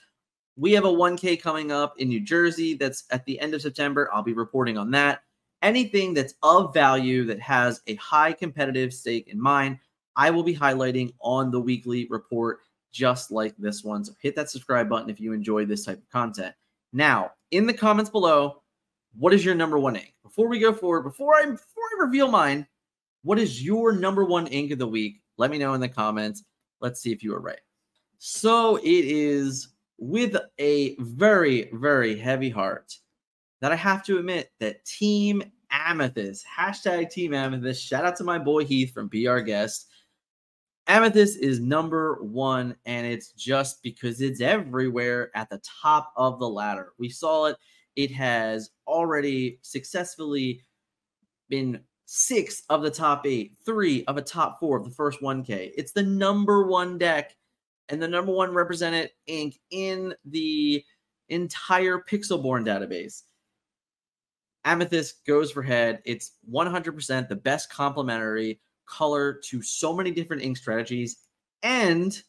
we 0.57 0.73
have 0.73 0.85
a 0.85 0.89
1K 0.89 1.41
coming 1.41 1.73
up 1.73 1.95
in 1.99 2.09
New 2.09 2.21
Jersey 2.21 2.75
that's 2.75 3.05
at 3.11 3.25
the 3.25 3.39
end 3.41 3.55
of 3.55 3.63
September. 3.63 4.11
I'll 4.13 4.23
be 4.23 4.35
reporting 4.35 4.77
on 4.77 4.91
that. 4.93 5.23
Anything 5.63 6.13
that's 6.13 6.35
of 6.43 6.75
value 6.75 7.25
that 7.27 7.41
has 7.41 7.81
a 7.87 7.95
high 7.97 8.33
competitive 8.33 8.93
stake 8.93 9.29
in 9.29 9.41
mind, 9.41 9.79
I 10.17 10.31
will 10.31 10.43
be 10.43 10.55
highlighting 10.55 11.15
on 11.21 11.51
the 11.51 11.61
weekly 11.61 12.07
report, 12.11 12.61
just 12.91 13.31
like 13.31 13.57
this 13.57 13.83
one. 13.83 14.05
So 14.05 14.13
hit 14.21 14.37
that 14.37 14.51
subscribe 14.51 14.89
button 14.89 15.09
if 15.09 15.21
you 15.21 15.33
enjoy 15.33 15.65
this 15.65 15.85
type 15.85 15.99
of 15.99 16.11
content. 16.11 16.55
Now, 16.93 17.31
in 17.51 17.67
the 17.67 17.73
comments 17.73 18.11
below, 18.11 18.63
what 19.17 19.33
is 19.33 19.45
your 19.45 19.55
number 19.55 19.79
one 19.79 19.97
ink? 19.97 20.15
Before 20.23 20.49
we 20.49 20.59
go 20.59 20.73
forward, 20.73 21.03
before 21.03 21.35
I 21.35 21.45
before 21.45 21.85
I 21.97 22.05
reveal 22.05 22.29
mine, 22.29 22.67
what 23.23 23.39
is 23.39 23.65
your 23.65 23.93
number 23.93 24.25
one 24.25 24.47
ink 24.49 24.73
of 24.73 24.79
the 24.79 24.87
week? 24.87 25.23
Let 25.39 25.51
me 25.51 25.59
know 25.59 25.75
in 25.75 25.81
the 25.81 25.89
comments. 25.89 26.45
Let's 26.81 27.01
see 27.01 27.13
if 27.13 27.23
you 27.23 27.35
are 27.35 27.41
right. 27.41 27.61
So 28.19 28.77
it 28.77 28.85
is 28.87 29.69
with 30.03 30.37
a 30.59 30.97
very, 30.99 31.71
very 31.73 32.19
heavy 32.19 32.51
heart 32.51 32.93
that 33.61 33.71
I 33.71 33.77
have 33.77 34.03
to 34.07 34.19
admit 34.19 34.51
that 34.59 34.85
Team 34.85 35.45
Amethyst, 35.71 36.45
hashtag 36.59 37.09
Team 37.09 37.33
Amethyst, 37.33 37.87
shout 37.87 38.05
out 38.05 38.17
to 38.17 38.25
my 38.25 38.37
boy 38.37 38.65
Heath 38.65 38.93
from 38.93 39.09
Our 39.29 39.41
Guest. 39.41 39.87
Amethyst 40.89 41.39
is 41.39 41.61
number 41.61 42.19
one, 42.21 42.75
and 42.85 43.07
it's 43.07 43.31
just 43.31 43.81
because 43.85 44.21
it's 44.21 44.41
everywhere 44.41 45.31
at 45.37 45.49
the 45.51 45.63
top 45.81 46.13
of 46.17 46.41
the 46.41 46.49
ladder. 46.49 46.95
We 46.99 47.09
saw 47.09 47.45
it. 47.45 47.57
It 47.95 48.11
has 48.11 48.71
already 48.89 49.61
successfully 49.63 50.65
been 51.49 51.81
six 52.07 52.65
of 52.71 52.83
the 52.83 52.91
top 52.91 53.25
eight, 53.25 53.53
three 53.65 54.05
of 54.07 54.17
a 54.17 54.23
top 54.23 54.59
four 54.59 54.79
of 54.79 54.85
the 54.85 54.91
first 54.91 55.21
1K. 55.21 55.71
It's 55.77 55.93
the 55.93 56.03
number 56.03 56.67
one 56.67 56.99
deck 56.99 57.37
and 57.89 58.01
the 58.01 58.09
number 58.09 58.33
one 58.33 58.55
represented 58.55 59.11
ink 59.27 59.59
in 59.71 60.15
the 60.25 60.85
entire 61.29 61.99
Pixelborn 61.99 62.67
database. 62.67 63.23
Amethyst 64.65 65.25
goes 65.27 65.51
for 65.51 65.63
head. 65.63 66.01
It's 66.05 66.33
100% 66.51 67.29
the 67.29 67.37
best 67.37 67.71
complementary 67.71 68.61
color 68.87 69.41
to 69.49 69.63
so 69.63 69.95
many 69.95 70.11
different 70.11 70.43
ink 70.43 70.57
strategies. 70.57 71.17
And, 71.63 72.21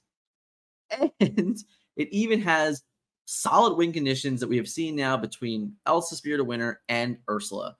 and 1.19 1.57
it 1.95 2.09
even 2.11 2.41
has 2.41 2.83
solid 3.25 3.77
win 3.77 3.93
conditions 3.93 4.39
that 4.39 4.49
we 4.49 4.57
have 4.57 4.67
seen 4.67 4.95
now 4.95 5.17
between 5.17 5.73
Elsa 5.85 6.15
Spirit 6.15 6.41
of 6.41 6.47
Winter 6.47 6.81
and 6.89 7.17
Ursula. 7.29 7.77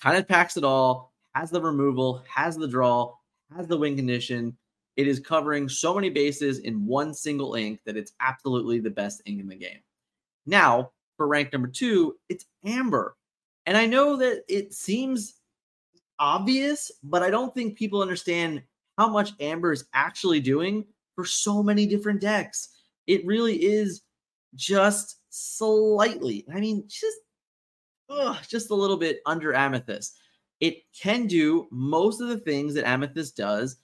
Kind 0.00 0.16
of 0.16 0.28
packs 0.28 0.56
it 0.56 0.64
all, 0.64 1.12
has 1.34 1.50
the 1.50 1.60
removal, 1.60 2.22
has 2.32 2.56
the 2.56 2.68
draw, 2.68 3.14
has 3.56 3.66
the 3.66 3.76
win 3.76 3.96
condition. 3.96 4.56
It 4.96 5.06
is 5.06 5.20
covering 5.20 5.68
so 5.68 5.94
many 5.94 6.08
bases 6.08 6.60
in 6.60 6.86
one 6.86 7.12
single 7.12 7.54
ink 7.54 7.80
that 7.84 7.96
it's 7.96 8.12
absolutely 8.20 8.78
the 8.78 8.90
best 8.90 9.22
ink 9.26 9.40
in 9.40 9.48
the 9.48 9.56
game. 9.56 9.80
Now, 10.46 10.92
for 11.16 11.26
rank 11.26 11.52
number 11.52 11.68
two, 11.68 12.16
it's 12.28 12.46
Amber. 12.64 13.16
And 13.66 13.76
I 13.76 13.86
know 13.86 14.16
that 14.16 14.44
it 14.48 14.72
seems 14.72 15.34
obvious, 16.18 16.90
but 17.02 17.22
I 17.22 17.30
don't 17.30 17.54
think 17.54 17.76
people 17.76 18.00
understand 18.00 18.62
how 18.96 19.08
much 19.08 19.32
Amber 19.40 19.72
is 19.72 19.84
actually 19.92 20.40
doing 20.40 20.84
for 21.14 21.24
so 21.24 21.62
many 21.62 21.86
different 21.86 22.20
decks. 22.20 22.68
It 23.06 23.26
really 23.26 23.56
is 23.56 24.02
just 24.54 25.20
slightly, 25.30 26.46
I 26.52 26.60
mean, 26.60 26.84
just 26.88 27.18
ugh, 28.08 28.36
just 28.48 28.70
a 28.70 28.74
little 28.74 28.96
bit 28.96 29.20
under 29.26 29.52
Amethyst. 29.52 30.16
It 30.60 30.78
can 30.98 31.26
do 31.26 31.68
most 31.70 32.20
of 32.20 32.28
the 32.28 32.38
things 32.38 32.74
that 32.74 32.86
Amethyst 32.86 33.36
does, 33.36 33.76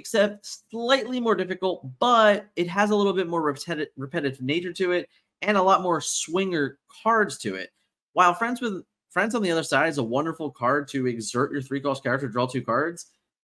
except 0.00 0.70
slightly 0.70 1.20
more 1.20 1.34
difficult, 1.34 1.86
but 1.98 2.46
it 2.56 2.66
has 2.68 2.88
a 2.88 2.96
little 2.96 3.12
bit 3.12 3.28
more 3.28 3.42
repetitive, 3.42 4.40
nature 4.40 4.72
to 4.72 4.92
it 4.92 5.08
and 5.42 5.58
a 5.58 5.62
lot 5.62 5.82
more 5.82 6.00
swinger 6.00 6.78
cards 7.02 7.36
to 7.38 7.54
it. 7.54 7.70
While 8.14 8.34
Friends 8.34 8.62
with 8.62 8.82
Friends 9.10 9.34
on 9.34 9.42
the 9.42 9.50
other 9.50 9.62
side 9.62 9.88
is 9.88 9.98
a 9.98 10.02
wonderful 10.02 10.50
card 10.50 10.88
to 10.88 11.06
exert 11.06 11.52
your 11.52 11.60
three 11.60 11.80
cost 11.80 12.02
character, 12.02 12.28
draw 12.28 12.46
two 12.46 12.62
cards. 12.62 13.08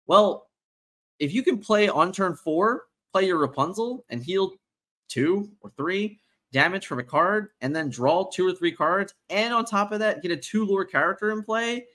Well, 0.08 0.48
if 1.20 1.34
you 1.34 1.44
can 1.44 1.60
play 1.60 1.90
on 1.90 2.12
turn 2.12 2.36
four, 2.36 2.86
play 3.14 3.28
your 3.28 3.38
Rapunzel 3.38 4.04
and 4.10 4.24
heal 4.24 4.54
two 5.10 5.52
or 5.62 5.70
three 5.78 6.20
damage 6.52 6.88
from 6.88 7.00
a 7.00 7.04
card, 7.04 7.50
and 7.62 7.76
then 7.76 7.90
draw 7.90 8.30
two 8.30 8.48
or 8.48 8.54
three 8.54 8.72
cards, 8.72 9.14
and 9.30 9.54
on 9.54 9.64
top 9.64 9.92
of 9.92 10.00
that, 10.00 10.22
get 10.22 10.32
a 10.32 10.38
two 10.38 10.66
lore 10.66 10.86
character 10.86 11.32
in 11.32 11.44
play. 11.44 11.86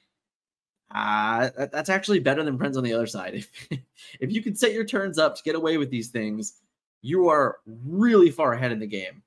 Uh, 0.95 1.51
that's 1.73 1.89
actually 1.89 2.21
better 2.21 2.43
than 2.45 2.57
Friends 2.59 2.77
on 2.77 2.85
the 2.85 2.93
other 2.93 3.07
side. 3.07 3.45
If 3.71 3.81
if 4.21 4.33
you 4.33 4.43
can 4.43 4.55
set 4.55 4.73
your 4.73 4.85
turns 4.85 5.19
up 5.19 5.35
to 5.37 5.43
get 5.43 5.57
away 5.57 5.79
with 5.79 5.91
these 5.91 6.09
things, 6.09 6.61
you 7.03 7.29
are 7.29 7.59
really 7.67 8.31
far 8.31 8.53
ahead 8.53 8.73
in 8.73 8.79
the 8.79 8.87
game. 8.87 9.23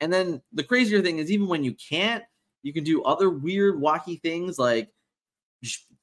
And 0.00 0.12
then 0.12 0.42
the 0.52 0.64
crazier 0.64 1.00
thing 1.02 1.18
is, 1.18 1.30
even 1.30 1.46
when 1.46 1.62
you 1.62 1.74
can't, 1.74 2.24
you 2.62 2.72
can 2.72 2.84
do 2.84 3.02
other 3.04 3.30
weird, 3.30 3.76
wacky 3.76 4.20
things 4.20 4.58
like 4.58 4.90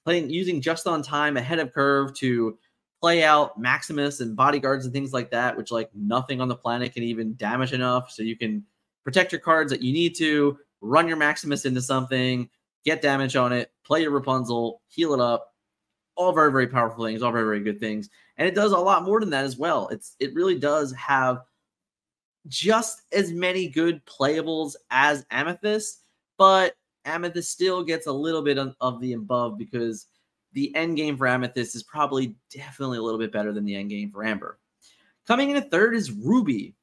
playing 0.06 0.30
using 0.30 0.62
just 0.62 0.88
on 0.88 1.02
time 1.02 1.38
ahead 1.38 1.60
of 1.60 1.74
curve 1.74 2.14
to 2.16 2.58
play 3.02 3.24
out 3.24 3.60
Maximus 3.60 4.20
and 4.20 4.36
bodyguards 4.36 4.86
and 4.86 4.94
things 4.94 5.12
like 5.12 5.32
that, 5.32 5.58
which 5.58 5.72
like 5.72 5.90
nothing 5.96 6.40
on 6.40 6.48
the 6.48 6.56
planet 6.56 6.94
can 6.94 7.04
even 7.04 7.36
damage 7.36 7.74
enough. 7.74 8.12
So 8.12 8.24
you 8.24 8.38
can 8.38 8.64
protect 9.04 9.32
your 9.32 9.42
cards 9.42 9.72
that 9.72 9.82
you 9.82 9.92
need 9.92 10.16
to, 10.16 10.58
run 10.82 11.08
your 11.08 11.18
Maximus 11.18 11.66
into 11.66 11.82
something, 11.82 12.50
get 12.86 13.02
damage 13.02 13.36
on 13.36 13.54
it, 13.54 13.72
play 13.86 14.02
your 14.02 14.12
Rapunzel, 14.12 14.82
heal 14.88 15.14
it 15.14 15.20
up. 15.20 15.54
All 16.16 16.34
very, 16.34 16.52
very 16.52 16.68
powerful 16.68 17.06
things, 17.06 17.24
all 17.24 17.32
very, 17.32 17.46
very 17.46 17.62
good 17.62 17.80
things. 17.80 18.10
And 18.38 18.48
it 18.48 18.56
does 18.56 18.74
a 18.74 18.78
lot 18.78 19.04
more 19.04 19.20
than 19.20 19.30
that 19.32 19.46
as 19.46 19.58
well. 19.58 19.88
It's 19.90 20.16
it 20.20 20.34
really 20.34 20.60
does 20.60 20.92
have 20.94 21.42
just 22.48 23.04
as 23.12 23.32
many 23.32 23.68
good 23.68 24.06
playables 24.06 24.76
as 24.90 25.26
Amethyst, 25.32 26.04
but 26.38 26.76
Amethyst 27.06 27.52
still 27.52 27.84
gets 27.84 28.08
a 28.08 28.12
little 28.12 28.42
bit 28.42 28.58
of 28.58 29.02
the 29.02 29.14
above 29.14 29.58
because 29.58 30.08
the 30.54 30.76
end 30.76 30.98
game 30.98 31.18
for 31.18 31.28
Amethyst 31.28 31.76
is 31.76 31.84
probably 31.84 32.36
definitely 32.54 32.98
a 32.98 33.02
little 33.02 33.20
bit 33.20 33.32
better 33.32 33.54
than 33.54 33.66
the 33.66 33.76
end 33.76 33.90
game 33.90 34.12
for 34.12 34.24
Amber. 34.24 34.60
Coming 35.28 35.50
in 35.50 35.56
at 35.56 35.72
third 35.72 35.96
is 35.96 36.12
Ruby. 36.12 36.76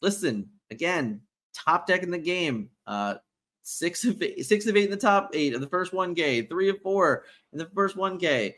Listen, 0.00 0.48
again, 0.70 1.20
top 1.54 1.86
deck 1.86 2.02
in 2.02 2.10
the 2.10 2.18
game. 2.18 2.70
Uh, 2.86 3.16
six 3.64 4.04
of 4.04 4.22
eight, 4.22 4.46
six 4.46 4.66
of 4.66 4.76
eight 4.76 4.84
in 4.84 4.90
the 4.90 4.96
top 4.96 5.30
eight 5.34 5.54
of 5.54 5.60
the 5.60 5.66
first 5.66 5.92
one 5.92 6.14
K, 6.14 6.42
three 6.42 6.68
of 6.68 6.80
four 6.82 7.24
in 7.52 7.58
the 7.58 7.68
first 7.74 7.96
one 7.96 8.18
K. 8.18 8.54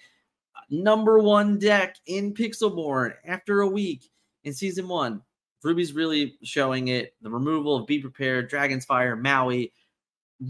Number 0.69 1.21
one 1.21 1.59
deck 1.59 1.97
in 2.07 2.35
Pixelborn 2.35 3.15
after 3.25 3.61
a 3.63 3.69
week 3.69 4.11
in 4.45 4.53
season 4.53 4.89
one. 4.89 5.23
Ruby's 5.63 5.95
really 5.95 6.39
showing 6.43 6.89
it. 6.89 7.15
The 7.23 7.31
removal 7.31 7.77
of 7.77 7.87
Be 7.87 7.99
Prepared, 7.99 8.49
Dragon's 8.49 8.85
Fire, 8.85 9.17
Maui, 9.17 9.73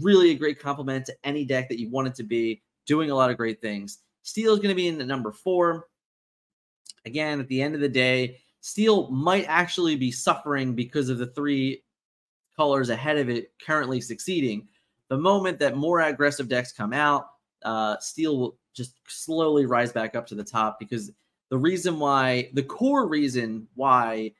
really 0.01 0.31
a 0.31 0.35
great 0.35 0.59
compliment 0.59 1.05
to 1.05 1.15
any 1.23 1.45
deck 1.45 1.69
that 1.69 1.79
you 1.79 1.89
want 1.89 2.07
it 2.07 2.15
to 2.15 2.23
be, 2.23 2.61
doing 2.85 3.09
a 3.09 3.15
lot 3.15 3.31
of 3.31 3.37
great 3.37 3.61
things. 3.61 3.99
Steel 4.23 4.53
is 4.53 4.59
going 4.59 4.69
to 4.69 4.75
be 4.75 4.87
in 4.87 4.97
the 4.97 5.05
number 5.05 5.31
four. 5.31 5.87
Again, 7.05 7.39
at 7.39 7.47
the 7.47 7.61
end 7.61 7.73
of 7.73 7.81
the 7.81 7.89
day, 7.89 8.39
Steel 8.61 9.09
might 9.09 9.45
actually 9.45 9.95
be 9.95 10.11
suffering 10.11 10.75
because 10.75 11.09
of 11.09 11.19
the 11.19 11.27
three 11.27 11.83
colors 12.57 12.89
ahead 12.89 13.17
of 13.17 13.29
it 13.29 13.51
currently 13.65 14.01
succeeding. 14.01 14.67
The 15.09 15.17
moment 15.17 15.59
that 15.59 15.77
more 15.77 16.01
aggressive 16.01 16.49
decks 16.49 16.73
come 16.73 16.91
out, 16.91 17.27
uh, 17.63 17.97
Steel 17.99 18.37
will 18.37 18.57
just 18.73 18.95
slowly 19.07 19.65
rise 19.65 19.91
back 19.91 20.15
up 20.15 20.27
to 20.27 20.35
the 20.35 20.43
top 20.43 20.79
because 20.79 21.11
the 21.49 21.57
reason 21.57 21.99
why, 21.99 22.49
the 22.53 22.63
core 22.63 23.07
reason 23.07 23.67
why 23.75 24.33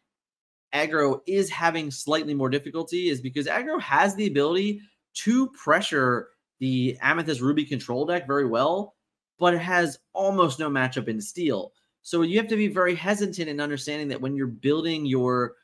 aggro 0.73 1.21
is 1.25 1.49
having 1.49 1.89
slightly 1.89 2.33
more 2.33 2.49
difficulty 2.49 3.09
is 3.09 3.21
because 3.21 3.47
aggro 3.47 3.79
has 3.79 4.15
the 4.15 4.27
ability 4.27 4.81
to 5.13 5.47
pressure 5.51 6.29
the 6.59 6.97
Amethyst 7.01 7.41
Ruby 7.41 7.65
control 7.65 8.05
deck 8.05 8.27
very 8.27 8.45
well, 8.45 8.95
but 9.39 9.53
it 9.53 9.61
has 9.61 9.99
almost 10.13 10.59
no 10.59 10.69
matchup 10.69 11.07
in 11.07 11.21
steel. 11.21 11.71
So 12.01 12.21
you 12.21 12.37
have 12.37 12.47
to 12.49 12.55
be 12.55 12.67
very 12.67 12.95
hesitant 12.95 13.49
in 13.49 13.59
understanding 13.59 14.07
that 14.09 14.21
when 14.21 14.35
you're 14.35 14.47
building 14.47 15.05
your, 15.05 15.55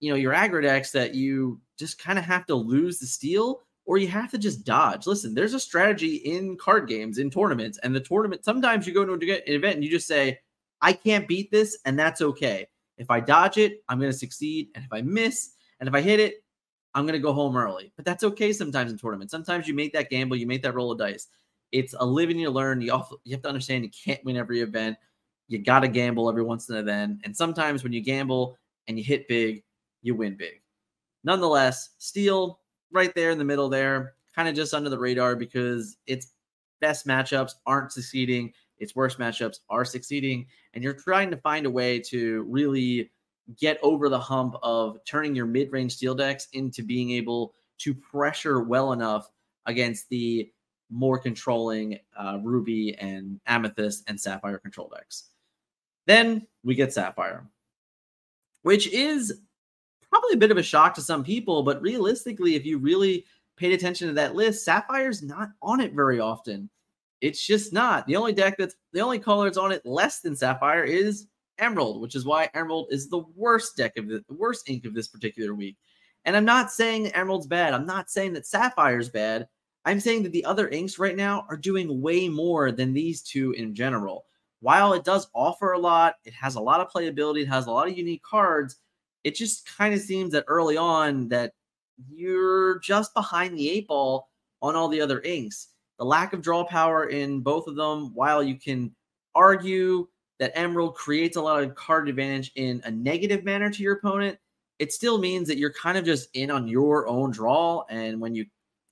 you 0.00 0.10
know, 0.10 0.16
your 0.16 0.32
aggro 0.32 0.62
decks, 0.62 0.92
that 0.92 1.14
you 1.14 1.60
just 1.80 1.98
kind 1.98 2.18
of 2.18 2.24
have 2.24 2.46
to 2.46 2.54
lose 2.54 2.98
the 2.98 3.06
steel 3.06 3.62
or 3.86 3.98
you 3.98 4.06
have 4.06 4.30
to 4.30 4.38
just 4.38 4.64
dodge. 4.64 5.06
Listen, 5.06 5.34
there's 5.34 5.54
a 5.54 5.58
strategy 5.58 6.16
in 6.16 6.56
card 6.56 6.86
games, 6.86 7.18
in 7.18 7.30
tournaments, 7.30 7.78
and 7.82 7.94
the 7.94 8.00
tournament. 8.00 8.44
Sometimes 8.44 8.86
you 8.86 8.94
go 8.94 9.04
to 9.04 9.12
an 9.14 9.40
event 9.46 9.74
and 9.74 9.84
you 9.84 9.90
just 9.90 10.06
say, 10.06 10.38
"I 10.80 10.92
can't 10.92 11.26
beat 11.26 11.50
this," 11.50 11.78
and 11.84 11.98
that's 11.98 12.20
okay. 12.20 12.68
If 12.98 13.10
I 13.10 13.18
dodge 13.18 13.56
it, 13.56 13.82
I'm 13.88 13.98
going 13.98 14.12
to 14.12 14.16
succeed, 14.16 14.68
and 14.74 14.84
if 14.84 14.92
I 14.92 15.00
miss, 15.00 15.54
and 15.80 15.88
if 15.88 15.94
I 15.94 16.02
hit 16.02 16.20
it, 16.20 16.44
I'm 16.94 17.04
going 17.04 17.18
to 17.18 17.22
go 17.22 17.32
home 17.32 17.56
early. 17.56 17.92
But 17.96 18.04
that's 18.04 18.24
okay 18.24 18.52
sometimes 18.52 18.92
in 18.92 18.98
tournaments. 18.98 19.30
Sometimes 19.30 19.66
you 19.66 19.74
make 19.74 19.92
that 19.94 20.10
gamble, 20.10 20.36
you 20.36 20.46
make 20.46 20.62
that 20.62 20.74
roll 20.74 20.92
of 20.92 20.98
dice. 20.98 21.28
It's 21.72 21.94
a 21.98 22.04
live 22.04 22.30
and 22.30 22.40
you 22.40 22.50
learn. 22.50 22.80
You, 22.80 22.92
also, 22.92 23.20
you 23.24 23.32
have 23.32 23.42
to 23.42 23.48
understand 23.48 23.84
you 23.84 23.90
can't 23.90 24.24
win 24.24 24.36
every 24.36 24.60
event. 24.60 24.96
You 25.48 25.58
got 25.58 25.80
to 25.80 25.88
gamble 25.88 26.28
every 26.28 26.42
once 26.42 26.68
in 26.68 26.76
a 26.76 26.82
then. 26.82 27.20
And 27.24 27.36
sometimes 27.36 27.82
when 27.82 27.92
you 27.92 28.00
gamble 28.00 28.56
and 28.88 28.98
you 28.98 29.04
hit 29.04 29.28
big, 29.28 29.62
you 30.02 30.14
win 30.14 30.36
big. 30.36 30.59
Nonetheless, 31.24 31.90
Steel 31.98 32.60
right 32.92 33.14
there 33.14 33.30
in 33.30 33.38
the 33.38 33.44
middle 33.44 33.68
there, 33.68 34.14
kind 34.34 34.48
of 34.48 34.54
just 34.54 34.74
under 34.74 34.90
the 34.90 34.98
radar 34.98 35.36
because 35.36 35.96
its 36.06 36.32
best 36.80 37.06
matchups 37.06 37.52
aren't 37.66 37.92
succeeding, 37.92 38.52
its 38.78 38.96
worst 38.96 39.18
matchups 39.18 39.58
are 39.68 39.84
succeeding, 39.84 40.46
and 40.74 40.82
you're 40.82 40.94
trying 40.94 41.30
to 41.30 41.36
find 41.36 41.66
a 41.66 41.70
way 41.70 41.98
to 41.98 42.42
really 42.44 43.10
get 43.58 43.78
over 43.82 44.08
the 44.08 44.18
hump 44.18 44.54
of 44.62 44.98
turning 45.04 45.34
your 45.34 45.46
mid-range 45.46 45.94
steel 45.96 46.14
decks 46.14 46.48
into 46.52 46.82
being 46.82 47.10
able 47.10 47.52
to 47.78 47.94
pressure 47.94 48.62
well 48.62 48.92
enough 48.92 49.30
against 49.66 50.08
the 50.08 50.50
more 50.90 51.18
controlling 51.18 51.98
uh, 52.16 52.38
ruby 52.42 52.96
and 52.98 53.40
amethyst 53.46 54.04
and 54.08 54.20
sapphire 54.20 54.58
control 54.58 54.90
decks. 54.94 55.30
Then 56.06 56.46
we 56.64 56.74
get 56.74 56.92
sapphire 56.92 57.48
which 58.62 58.88
is 58.88 59.40
probably 60.20 60.34
a 60.34 60.38
bit 60.38 60.50
of 60.50 60.58
a 60.58 60.62
shock 60.62 60.94
to 60.94 61.02
some 61.02 61.24
people 61.24 61.62
but 61.62 61.80
realistically 61.80 62.54
if 62.54 62.64
you 62.64 62.78
really 62.78 63.24
paid 63.56 63.72
attention 63.72 64.08
to 64.08 64.14
that 64.14 64.34
list 64.34 64.64
sapphire's 64.64 65.22
not 65.22 65.50
on 65.62 65.80
it 65.80 65.94
very 65.94 66.20
often 66.20 66.68
it's 67.20 67.46
just 67.46 67.72
not 67.72 68.06
the 68.06 68.16
only 68.16 68.32
deck 68.32 68.56
that's 68.58 68.76
the 68.92 69.00
only 69.00 69.18
color 69.18 69.44
that's 69.44 69.58
on 69.58 69.72
it 69.72 69.84
less 69.84 70.20
than 70.20 70.36
sapphire 70.36 70.84
is 70.84 71.26
Emerald, 71.60 72.00
which 72.00 72.14
is 72.14 72.24
why 72.24 72.48
Emerald 72.54 72.88
is 72.90 73.08
the 73.08 73.22
worst 73.36 73.76
deck 73.76 73.96
of 73.96 74.08
the, 74.08 74.24
the 74.28 74.34
worst 74.34 74.68
ink 74.68 74.84
of 74.84 74.94
this 74.94 75.08
particular 75.08 75.54
week. 75.54 75.76
And 76.24 76.36
I'm 76.36 76.44
not 76.44 76.72
saying 76.72 77.08
Emerald's 77.08 77.46
bad. 77.46 77.74
I'm 77.74 77.86
not 77.86 78.10
saying 78.10 78.32
that 78.34 78.46
Sapphire's 78.46 79.08
bad. 79.08 79.46
I'm 79.84 80.00
saying 80.00 80.24
that 80.24 80.32
the 80.32 80.44
other 80.44 80.68
inks 80.68 80.98
right 80.98 81.16
now 81.16 81.46
are 81.48 81.56
doing 81.56 82.02
way 82.02 82.28
more 82.28 82.72
than 82.72 82.92
these 82.92 83.22
two 83.22 83.52
in 83.52 83.74
general. 83.74 84.24
While 84.60 84.92
it 84.92 85.04
does 85.04 85.28
offer 85.34 85.72
a 85.72 85.78
lot, 85.78 86.16
it 86.24 86.34
has 86.34 86.56
a 86.56 86.60
lot 86.60 86.80
of 86.80 86.92
playability, 86.92 87.42
it 87.42 87.48
has 87.48 87.66
a 87.66 87.70
lot 87.70 87.88
of 87.88 87.96
unique 87.96 88.22
cards. 88.22 88.76
It 89.24 89.34
just 89.34 89.66
kind 89.76 89.94
of 89.94 90.00
seems 90.00 90.32
that 90.32 90.44
early 90.48 90.76
on 90.76 91.28
that 91.28 91.52
you're 92.08 92.78
just 92.80 93.12
behind 93.14 93.56
the 93.56 93.68
eight 93.68 93.88
ball 93.88 94.28
on 94.62 94.76
all 94.76 94.88
the 94.88 95.00
other 95.00 95.20
inks. 95.20 95.68
The 95.98 96.04
lack 96.04 96.32
of 96.32 96.42
draw 96.42 96.64
power 96.64 97.08
in 97.08 97.40
both 97.40 97.66
of 97.66 97.76
them, 97.76 98.14
while 98.14 98.42
you 98.42 98.56
can 98.56 98.94
argue 99.34 100.08
that 100.38 100.52
Emerald 100.58 100.94
creates 100.94 101.36
a 101.36 101.42
lot 101.42 101.62
of 101.62 101.74
card 101.74 102.08
advantage 102.08 102.52
in 102.54 102.80
a 102.84 102.90
negative 102.90 103.44
manner 103.44 103.70
to 103.70 103.82
your 103.82 103.94
opponent, 103.96 104.38
it 104.78 104.92
still 104.92 105.18
means 105.18 105.46
that 105.48 105.58
you're 105.58 105.74
kind 105.74 105.98
of 105.98 106.04
just 106.06 106.30
in 106.32 106.50
on 106.50 106.66
your 106.66 107.06
own 107.06 107.30
draw. 107.30 107.84
And 107.90 108.18
when 108.18 108.34
you 108.34 108.46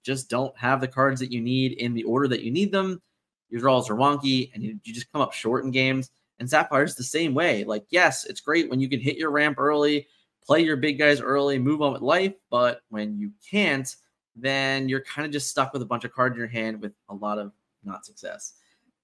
just 0.09 0.31
don't 0.31 0.57
have 0.57 0.81
the 0.81 0.89
cards 0.89 1.21
that 1.21 1.33
you 1.33 1.41
need 1.41 1.73
in 1.73 1.93
the 1.93 2.05
order 2.05 2.29
that 2.29 2.43
you 2.43 2.51
need 2.51 2.73
them. 2.73 3.01
Your 3.51 3.61
draws 3.61 3.91
are 3.91 3.95
wonky 3.95 4.51
and 4.55 4.63
you, 4.63 4.79
you 4.83 4.95
just 4.95 5.13
come 5.13 5.21
up 5.21 5.33
short 5.33 5.65
in 5.65 5.71
games. 5.71 6.11
And 6.39 6.49
Sapphire's 6.49 6.95
the 6.95 7.05
same 7.05 7.35
way. 7.35 7.65
Like, 7.65 7.85
yes, 7.91 8.25
it's 8.25 8.41
great 8.41 8.71
when 8.71 8.81
you 8.81 8.89
can 8.89 9.01
hit 9.01 9.17
your 9.17 9.31
ramp 9.31 9.59
early, 9.59 10.07
play 10.49 10.63
your 10.63 10.77
big 10.77 10.99
guys 10.99 11.21
early, 11.21 11.59
move 11.59 11.83
on 11.83 11.93
with 11.93 12.01
life. 12.01 12.33
But 12.51 12.81
when 12.89 13.19
you 13.19 13.31
can't, 13.49 13.95
then 14.35 14.89
you're 14.89 15.03
kind 15.03 15.27
of 15.27 15.31
just 15.31 15.51
stuck 15.51 15.75
with 15.75 15.83
a 15.83 15.87
bunch 15.87 16.05
of 16.05 16.13
cards 16.13 16.33
in 16.33 16.39
your 16.39 16.49
hand 16.49 16.81
with 16.81 16.93
a 17.11 17.15
lot 17.15 17.39
of 17.39 17.53
not 17.85 18.07
success. 18.07 18.55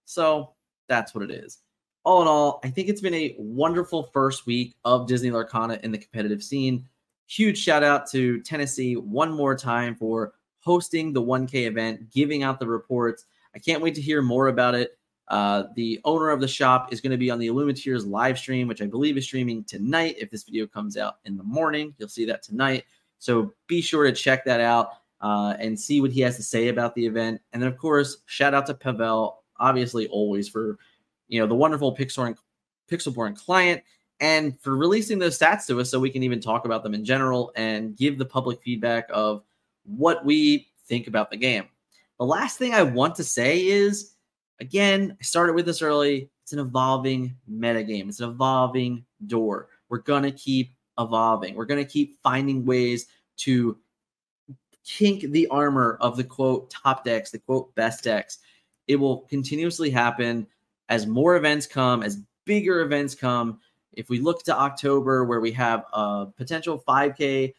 So 0.07 0.54
that's 0.88 1.14
what 1.14 1.22
it 1.22 1.30
is. 1.30 1.59
All 2.02 2.22
in 2.22 2.28
all, 2.28 2.61
I 2.64 2.70
think 2.70 2.88
it's 2.88 3.02
been 3.02 3.14
a 3.14 3.37
wonderful 3.38 4.04
first 4.14 4.46
week 4.46 4.74
of 4.87 5.07
Disney 5.07 5.30
Lorcana 5.30 5.80
in 5.83 5.92
the 5.92 5.98
competitive 5.98 6.42
scene. 6.42 6.88
Huge 7.26 7.59
shout 7.59 7.83
out 7.83 8.11
to 8.11 8.40
Tennessee 8.40 8.96
one 8.96 9.30
more 9.30 9.54
time 9.54 9.94
for 9.96 10.33
hosting 10.61 11.12
the 11.12 11.22
1K 11.22 11.66
event, 11.66 12.11
giving 12.11 12.42
out 12.42 12.59
the 12.59 12.66
reports. 12.66 13.26
I 13.54 13.59
can't 13.59 13.83
wait 13.83 13.94
to 13.96 14.00
hear 14.00 14.22
more 14.22 14.48
about 14.48 14.74
it. 14.74 14.98
Uh, 15.29 15.65
the 15.75 16.01
owner 16.05 16.31
of 16.31 16.41
the 16.41 16.49
shop 16.49 16.93
is 16.93 17.01
going 17.01 17.11
to 17.11 17.17
be 17.17 17.31
on 17.31 17.39
the 17.39 17.47
Illuminators 17.47 18.07
live 18.07 18.39
stream, 18.39 18.69
which 18.69 18.83
I 18.83 18.87
believe 18.87 19.17
is 19.17 19.25
streaming 19.25 19.65
tonight. 19.65 20.17
If 20.19 20.31
this 20.31 20.45
video 20.45 20.67
comes 20.67 20.97
out 20.97 21.17
in 21.25 21.37
the 21.37 21.43
morning, 21.43 21.95
you'll 21.99 22.09
see 22.09 22.27
that 22.27 22.43
tonight. 22.43 22.85
So 23.19 23.55
be 23.67 23.81
sure 23.81 24.05
to 24.05 24.13
check 24.13 24.45
that 24.45 24.61
out 24.61 24.91
uh, 25.21 25.55
and 25.59 25.79
see 25.79 26.01
what 26.01 26.11
he 26.11 26.21
has 26.21 26.37
to 26.37 26.43
say 26.43 26.69
about 26.69 26.95
the 26.95 27.07
event. 27.07 27.41
And 27.53 27.63
then, 27.63 27.71
of 27.71 27.79
course, 27.79 28.19
shout 28.27 28.53
out 28.53 28.67
to 28.67 28.75
Pavel, 28.75 29.43
obviously 29.59 30.07
always 30.09 30.49
for 30.49 30.79
you 31.29 31.41
know 31.41 31.47
the 31.47 31.55
wonderful 31.55 31.97
Pixel 31.97 32.37
Pixelborn 32.91 33.37
client 33.37 33.83
and 34.21 34.61
for 34.61 34.77
releasing 34.77 35.19
those 35.19 35.39
stats 35.39 35.67
to 35.67 35.81
us 35.81 35.91
so 35.91 35.99
we 35.99 36.11
can 36.11 36.23
even 36.23 36.41
talk 36.41 36.65
about 36.65 36.83
them 36.83 36.95
in 36.95 37.05
general 37.05 37.53
and 37.57 37.97
give 37.97 38.19
the 38.19 38.25
public 38.25 38.61
feedback 38.63 39.09
of 39.13 39.43
what 39.85 40.25
we 40.25 40.69
think 40.87 41.07
about 41.07 41.31
the 41.31 41.37
game. 41.37 41.65
The 42.19 42.27
last 42.27 42.59
thing 42.59 42.75
I 42.75 42.83
want 42.83 43.15
to 43.17 43.25
say 43.25 43.67
is 43.67 44.13
again, 44.61 45.17
I 45.21 45.23
started 45.23 45.55
with 45.55 45.67
this 45.67 45.83
early. 45.83 46.31
It's 46.43 46.53
an 46.53 46.59
evolving 46.59 47.37
metagame. 47.51 48.09
It's 48.09 48.21
an 48.21 48.31
evolving 48.31 49.05
door. 49.27 49.69
We're 49.88 49.99
gonna 49.99 50.33
keep 50.33 50.75
evolving. 50.99 51.55
We're 51.55 51.64
gonna 51.64 51.85
keep 51.85 52.19
finding 52.23 52.64
ways 52.64 53.07
to 53.38 53.79
kink 54.85 55.31
the 55.33 55.47
armor 55.49 55.97
of 56.01 56.17
the 56.17 56.25
quote 56.25 56.71
top 56.71 57.05
decks, 57.05 57.31
the 57.31 57.38
quote 57.38 57.75
best 57.75 58.05
decks. 58.05 58.38
It 58.87 58.97
will 58.97 59.21
continuously 59.23 59.90
happen 59.90 60.47
as 60.88 61.07
more 61.07 61.37
events 61.37 61.67
come, 61.67 62.03
as 62.03 62.21
bigger 62.45 62.83
events 62.83 63.14
come. 63.14 63.61
If 63.95 64.09
we 64.09 64.21
look 64.21 64.43
to 64.45 64.57
October, 64.57 65.25
where 65.25 65.40
we 65.40 65.53
have 65.53 65.85
a 65.93 66.27
potential 66.37 66.83
5K 66.87 67.55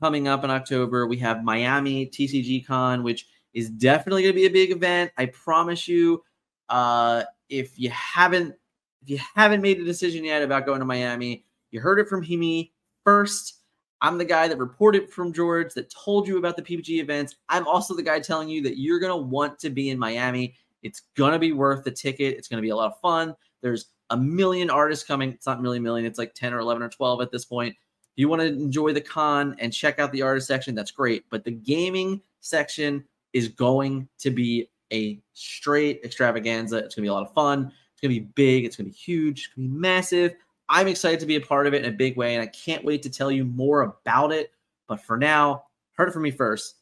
coming 0.00 0.28
up 0.28 0.44
in 0.44 0.50
October, 0.50 1.06
we 1.06 1.18
have 1.18 1.44
Miami 1.44 2.06
TCG 2.06 2.66
Con, 2.66 3.02
which 3.02 3.26
is 3.56 3.70
definitely 3.70 4.22
going 4.22 4.34
to 4.34 4.38
be 4.38 4.46
a 4.46 4.50
big 4.50 4.70
event. 4.70 5.10
I 5.16 5.26
promise 5.26 5.88
you. 5.88 6.22
Uh, 6.68 7.22
if 7.48 7.78
you 7.78 7.88
haven't, 7.90 8.54
if 9.02 9.08
you 9.08 9.18
haven't 9.34 9.62
made 9.62 9.80
a 9.80 9.84
decision 9.84 10.24
yet 10.24 10.42
about 10.42 10.66
going 10.66 10.80
to 10.80 10.84
Miami, 10.84 11.44
you 11.70 11.80
heard 11.80 11.98
it 11.98 12.06
from 12.06 12.20
me 12.20 12.72
first. 13.02 13.60
I'm 14.02 14.18
the 14.18 14.26
guy 14.26 14.46
that 14.46 14.58
reported 14.58 15.10
from 15.10 15.32
George 15.32 15.72
that 15.72 15.88
told 15.88 16.28
you 16.28 16.36
about 16.36 16.56
the 16.56 16.62
PPG 16.62 17.00
events. 17.00 17.36
I'm 17.48 17.66
also 17.66 17.96
the 17.96 18.02
guy 18.02 18.20
telling 18.20 18.50
you 18.50 18.62
that 18.62 18.78
you're 18.78 19.00
going 19.00 19.12
to 19.12 19.26
want 19.26 19.58
to 19.60 19.70
be 19.70 19.88
in 19.88 19.98
Miami. 19.98 20.54
It's 20.82 21.02
going 21.16 21.32
to 21.32 21.38
be 21.38 21.52
worth 21.52 21.82
the 21.82 21.90
ticket. 21.90 22.36
It's 22.36 22.48
going 22.48 22.58
to 22.58 22.62
be 22.62 22.70
a 22.70 22.76
lot 22.76 22.92
of 22.92 23.00
fun. 23.00 23.34
There's 23.62 23.86
a 24.10 24.18
million 24.18 24.68
artists 24.68 25.04
coming. 25.06 25.30
It's 25.30 25.46
not 25.46 25.62
really 25.62 25.80
million, 25.80 26.04
it's 26.04 26.18
like 26.18 26.34
10 26.34 26.52
or 26.52 26.58
11 26.58 26.82
or 26.82 26.90
12 26.90 27.22
at 27.22 27.32
this 27.32 27.46
point. 27.46 27.70
If 27.74 28.20
you 28.20 28.28
want 28.28 28.42
to 28.42 28.48
enjoy 28.48 28.92
the 28.92 29.00
con 29.00 29.56
and 29.58 29.72
check 29.72 29.98
out 29.98 30.12
the 30.12 30.22
artist 30.22 30.46
section, 30.46 30.74
that's 30.74 30.90
great. 30.90 31.24
But 31.30 31.44
the 31.44 31.52
gaming 31.52 32.20
section 32.40 33.04
is 33.36 33.48
going 33.48 34.08
to 34.18 34.30
be 34.30 34.70
a 34.92 35.20
straight 35.34 36.00
extravaganza. 36.02 36.78
It's 36.78 36.94
going 36.94 37.02
to 37.02 37.08
be 37.08 37.08
a 37.08 37.12
lot 37.12 37.26
of 37.26 37.34
fun. 37.34 37.70
It's 37.92 38.00
going 38.00 38.14
to 38.14 38.20
be 38.20 38.28
big. 38.34 38.64
It's 38.64 38.76
going 38.76 38.86
to 38.86 38.92
be 38.92 38.96
huge. 38.96 39.40
It's 39.40 39.54
going 39.54 39.68
to 39.68 39.74
be 39.74 39.78
massive. 39.78 40.34
I'm 40.70 40.88
excited 40.88 41.20
to 41.20 41.26
be 41.26 41.36
a 41.36 41.40
part 41.40 41.66
of 41.66 41.74
it 41.74 41.84
in 41.84 41.92
a 41.92 41.96
big 41.96 42.16
way, 42.16 42.34
and 42.34 42.42
I 42.42 42.46
can't 42.46 42.84
wait 42.84 43.02
to 43.02 43.10
tell 43.10 43.30
you 43.30 43.44
more 43.44 43.82
about 43.82 44.32
it. 44.32 44.52
But 44.88 45.02
for 45.02 45.18
now, 45.18 45.64
heard 45.92 46.08
it 46.08 46.12
from 46.12 46.22
me 46.22 46.30
first. 46.30 46.76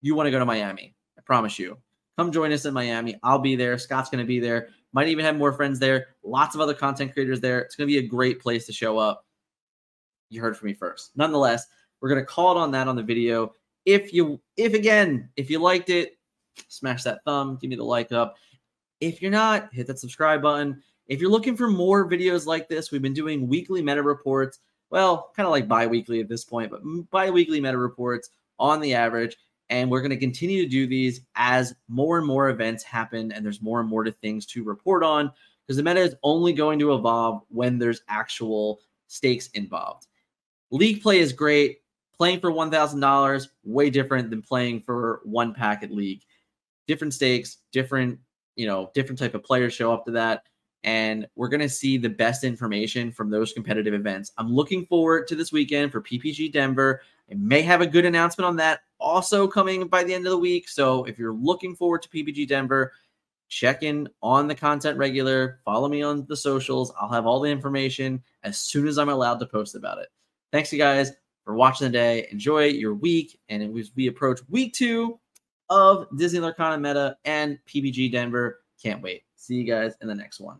You 0.00 0.14
want 0.14 0.28
to 0.28 0.30
go 0.30 0.38
to 0.38 0.46
Miami. 0.46 0.94
I 1.18 1.20
promise 1.20 1.58
you. 1.58 1.76
Come 2.16 2.32
join 2.32 2.52
us 2.52 2.64
in 2.64 2.72
Miami. 2.72 3.18
I'll 3.22 3.38
be 3.38 3.54
there. 3.54 3.76
Scott's 3.76 4.08
going 4.08 4.24
to 4.24 4.26
be 4.26 4.40
there. 4.40 4.68
Might 4.94 5.08
even 5.08 5.26
have 5.26 5.36
more 5.36 5.52
friends 5.52 5.78
there. 5.78 6.06
Lots 6.24 6.54
of 6.54 6.62
other 6.62 6.72
content 6.72 7.12
creators 7.12 7.40
there. 7.40 7.60
It's 7.60 7.76
going 7.76 7.86
to 7.86 7.92
be 7.92 7.98
a 7.98 8.08
great 8.08 8.40
place 8.40 8.64
to 8.66 8.72
show 8.72 8.96
up. 8.96 9.26
You 10.30 10.40
heard 10.40 10.56
from 10.56 10.68
me 10.68 10.74
first. 10.74 11.10
Nonetheless, 11.16 11.66
we're 12.00 12.08
going 12.08 12.20
to 12.20 12.26
call 12.26 12.56
it 12.56 12.60
on 12.60 12.70
that 12.70 12.88
on 12.88 12.96
the 12.96 13.02
video. 13.02 13.52
If 13.86 14.12
you, 14.12 14.40
if 14.56 14.74
again, 14.74 15.30
if 15.36 15.48
you 15.48 15.58
liked 15.58 15.90
it, 15.90 16.18
smash 16.68 17.02
that 17.04 17.24
thumb, 17.24 17.58
give 17.60 17.70
me 17.70 17.76
the 17.76 17.84
like 17.84 18.12
up. 18.12 18.36
If 19.00 19.22
you're 19.22 19.30
not, 19.30 19.72
hit 19.72 19.86
that 19.86 19.98
subscribe 19.98 20.42
button. 20.42 20.82
If 21.06 21.20
you're 21.20 21.30
looking 21.30 21.56
for 21.56 21.68
more 21.68 22.08
videos 22.08 22.46
like 22.46 22.68
this, 22.68 22.90
we've 22.90 23.02
been 23.02 23.14
doing 23.14 23.48
weekly 23.48 23.82
meta 23.82 24.02
reports. 24.02 24.58
Well, 24.90 25.30
kind 25.36 25.46
of 25.46 25.52
like 25.52 25.68
bi 25.68 25.86
weekly 25.86 26.20
at 26.20 26.28
this 26.28 26.44
point, 26.44 26.70
but 26.70 26.80
bi 27.10 27.30
weekly 27.30 27.60
meta 27.60 27.78
reports 27.78 28.30
on 28.58 28.80
the 28.80 28.94
average. 28.94 29.36
And 29.68 29.90
we're 29.90 30.00
going 30.00 30.10
to 30.10 30.16
continue 30.16 30.62
to 30.62 30.68
do 30.68 30.86
these 30.86 31.22
as 31.34 31.74
more 31.88 32.18
and 32.18 32.26
more 32.26 32.50
events 32.50 32.84
happen 32.84 33.32
and 33.32 33.44
there's 33.44 33.62
more 33.62 33.80
and 33.80 33.88
more 33.88 34.04
to 34.04 34.12
things 34.12 34.46
to 34.46 34.62
report 34.62 35.02
on 35.02 35.30
because 35.66 35.76
the 35.76 35.82
meta 35.82 36.00
is 36.00 36.14
only 36.22 36.52
going 36.52 36.78
to 36.78 36.94
evolve 36.94 37.42
when 37.48 37.78
there's 37.78 38.02
actual 38.08 38.80
stakes 39.08 39.48
involved. 39.48 40.06
League 40.70 41.02
play 41.02 41.18
is 41.18 41.32
great. 41.32 41.78
Playing 42.18 42.40
for 42.40 42.50
$1,000, 42.50 43.48
way 43.64 43.90
different 43.90 44.30
than 44.30 44.42
playing 44.42 44.82
for 44.82 45.20
one 45.24 45.52
packet 45.52 45.90
league. 45.90 46.22
Different 46.86 47.12
stakes, 47.12 47.58
different, 47.72 48.18
you 48.54 48.66
know, 48.66 48.90
different 48.94 49.18
type 49.18 49.34
of 49.34 49.42
players 49.42 49.74
show 49.74 49.92
up 49.92 50.06
to 50.06 50.12
that 50.12 50.44
and 50.86 51.26
we're 51.34 51.48
going 51.48 51.60
to 51.60 51.68
see 51.68 51.98
the 51.98 52.08
best 52.08 52.44
information 52.44 53.10
from 53.10 53.28
those 53.28 53.52
competitive 53.52 53.92
events. 53.92 54.32
I'm 54.38 54.48
looking 54.48 54.86
forward 54.86 55.26
to 55.26 55.34
this 55.34 55.52
weekend 55.52 55.90
for 55.90 56.00
PPG 56.00 56.52
Denver. 56.52 57.02
I 57.28 57.34
may 57.34 57.60
have 57.62 57.80
a 57.80 57.86
good 57.86 58.04
announcement 58.04 58.46
on 58.46 58.56
that 58.56 58.80
also 59.00 59.48
coming 59.48 59.88
by 59.88 60.04
the 60.04 60.14
end 60.14 60.26
of 60.26 60.30
the 60.30 60.38
week. 60.38 60.68
So 60.68 61.04
if 61.04 61.18
you're 61.18 61.34
looking 61.34 61.74
forward 61.74 62.02
to 62.02 62.08
PPG 62.08 62.46
Denver, 62.46 62.92
check 63.48 63.82
in 63.82 64.08
on 64.22 64.46
the 64.46 64.54
content 64.54 64.96
regular, 64.96 65.58
follow 65.64 65.88
me 65.88 66.02
on 66.02 66.24
the 66.28 66.36
socials. 66.36 66.92
I'll 67.00 67.12
have 67.12 67.26
all 67.26 67.40
the 67.40 67.50
information 67.50 68.22
as 68.44 68.58
soon 68.58 68.86
as 68.86 68.96
I'm 68.96 69.08
allowed 69.08 69.40
to 69.40 69.46
post 69.46 69.74
about 69.74 69.98
it. 69.98 70.08
Thanks, 70.52 70.72
you 70.72 70.78
guys, 70.78 71.12
for 71.46 71.54
watching 71.54 71.86
the 71.86 71.92
day. 71.92 72.26
Enjoy 72.30 72.64
your 72.64 72.92
week. 72.92 73.38
And 73.48 73.62
as 73.78 73.92
we 73.94 74.08
approach 74.08 74.40
week 74.50 74.74
two 74.74 75.18
of 75.70 76.06
Disney 76.18 76.40
Lorcana 76.40 76.78
Meta 76.78 77.16
and 77.24 77.58
PPG 77.66 78.12
Denver, 78.12 78.60
can't 78.82 79.00
wait. 79.00 79.22
See 79.36 79.54
you 79.54 79.64
guys 79.64 79.94
in 80.02 80.08
the 80.08 80.14
next 80.14 80.40
one. 80.40 80.58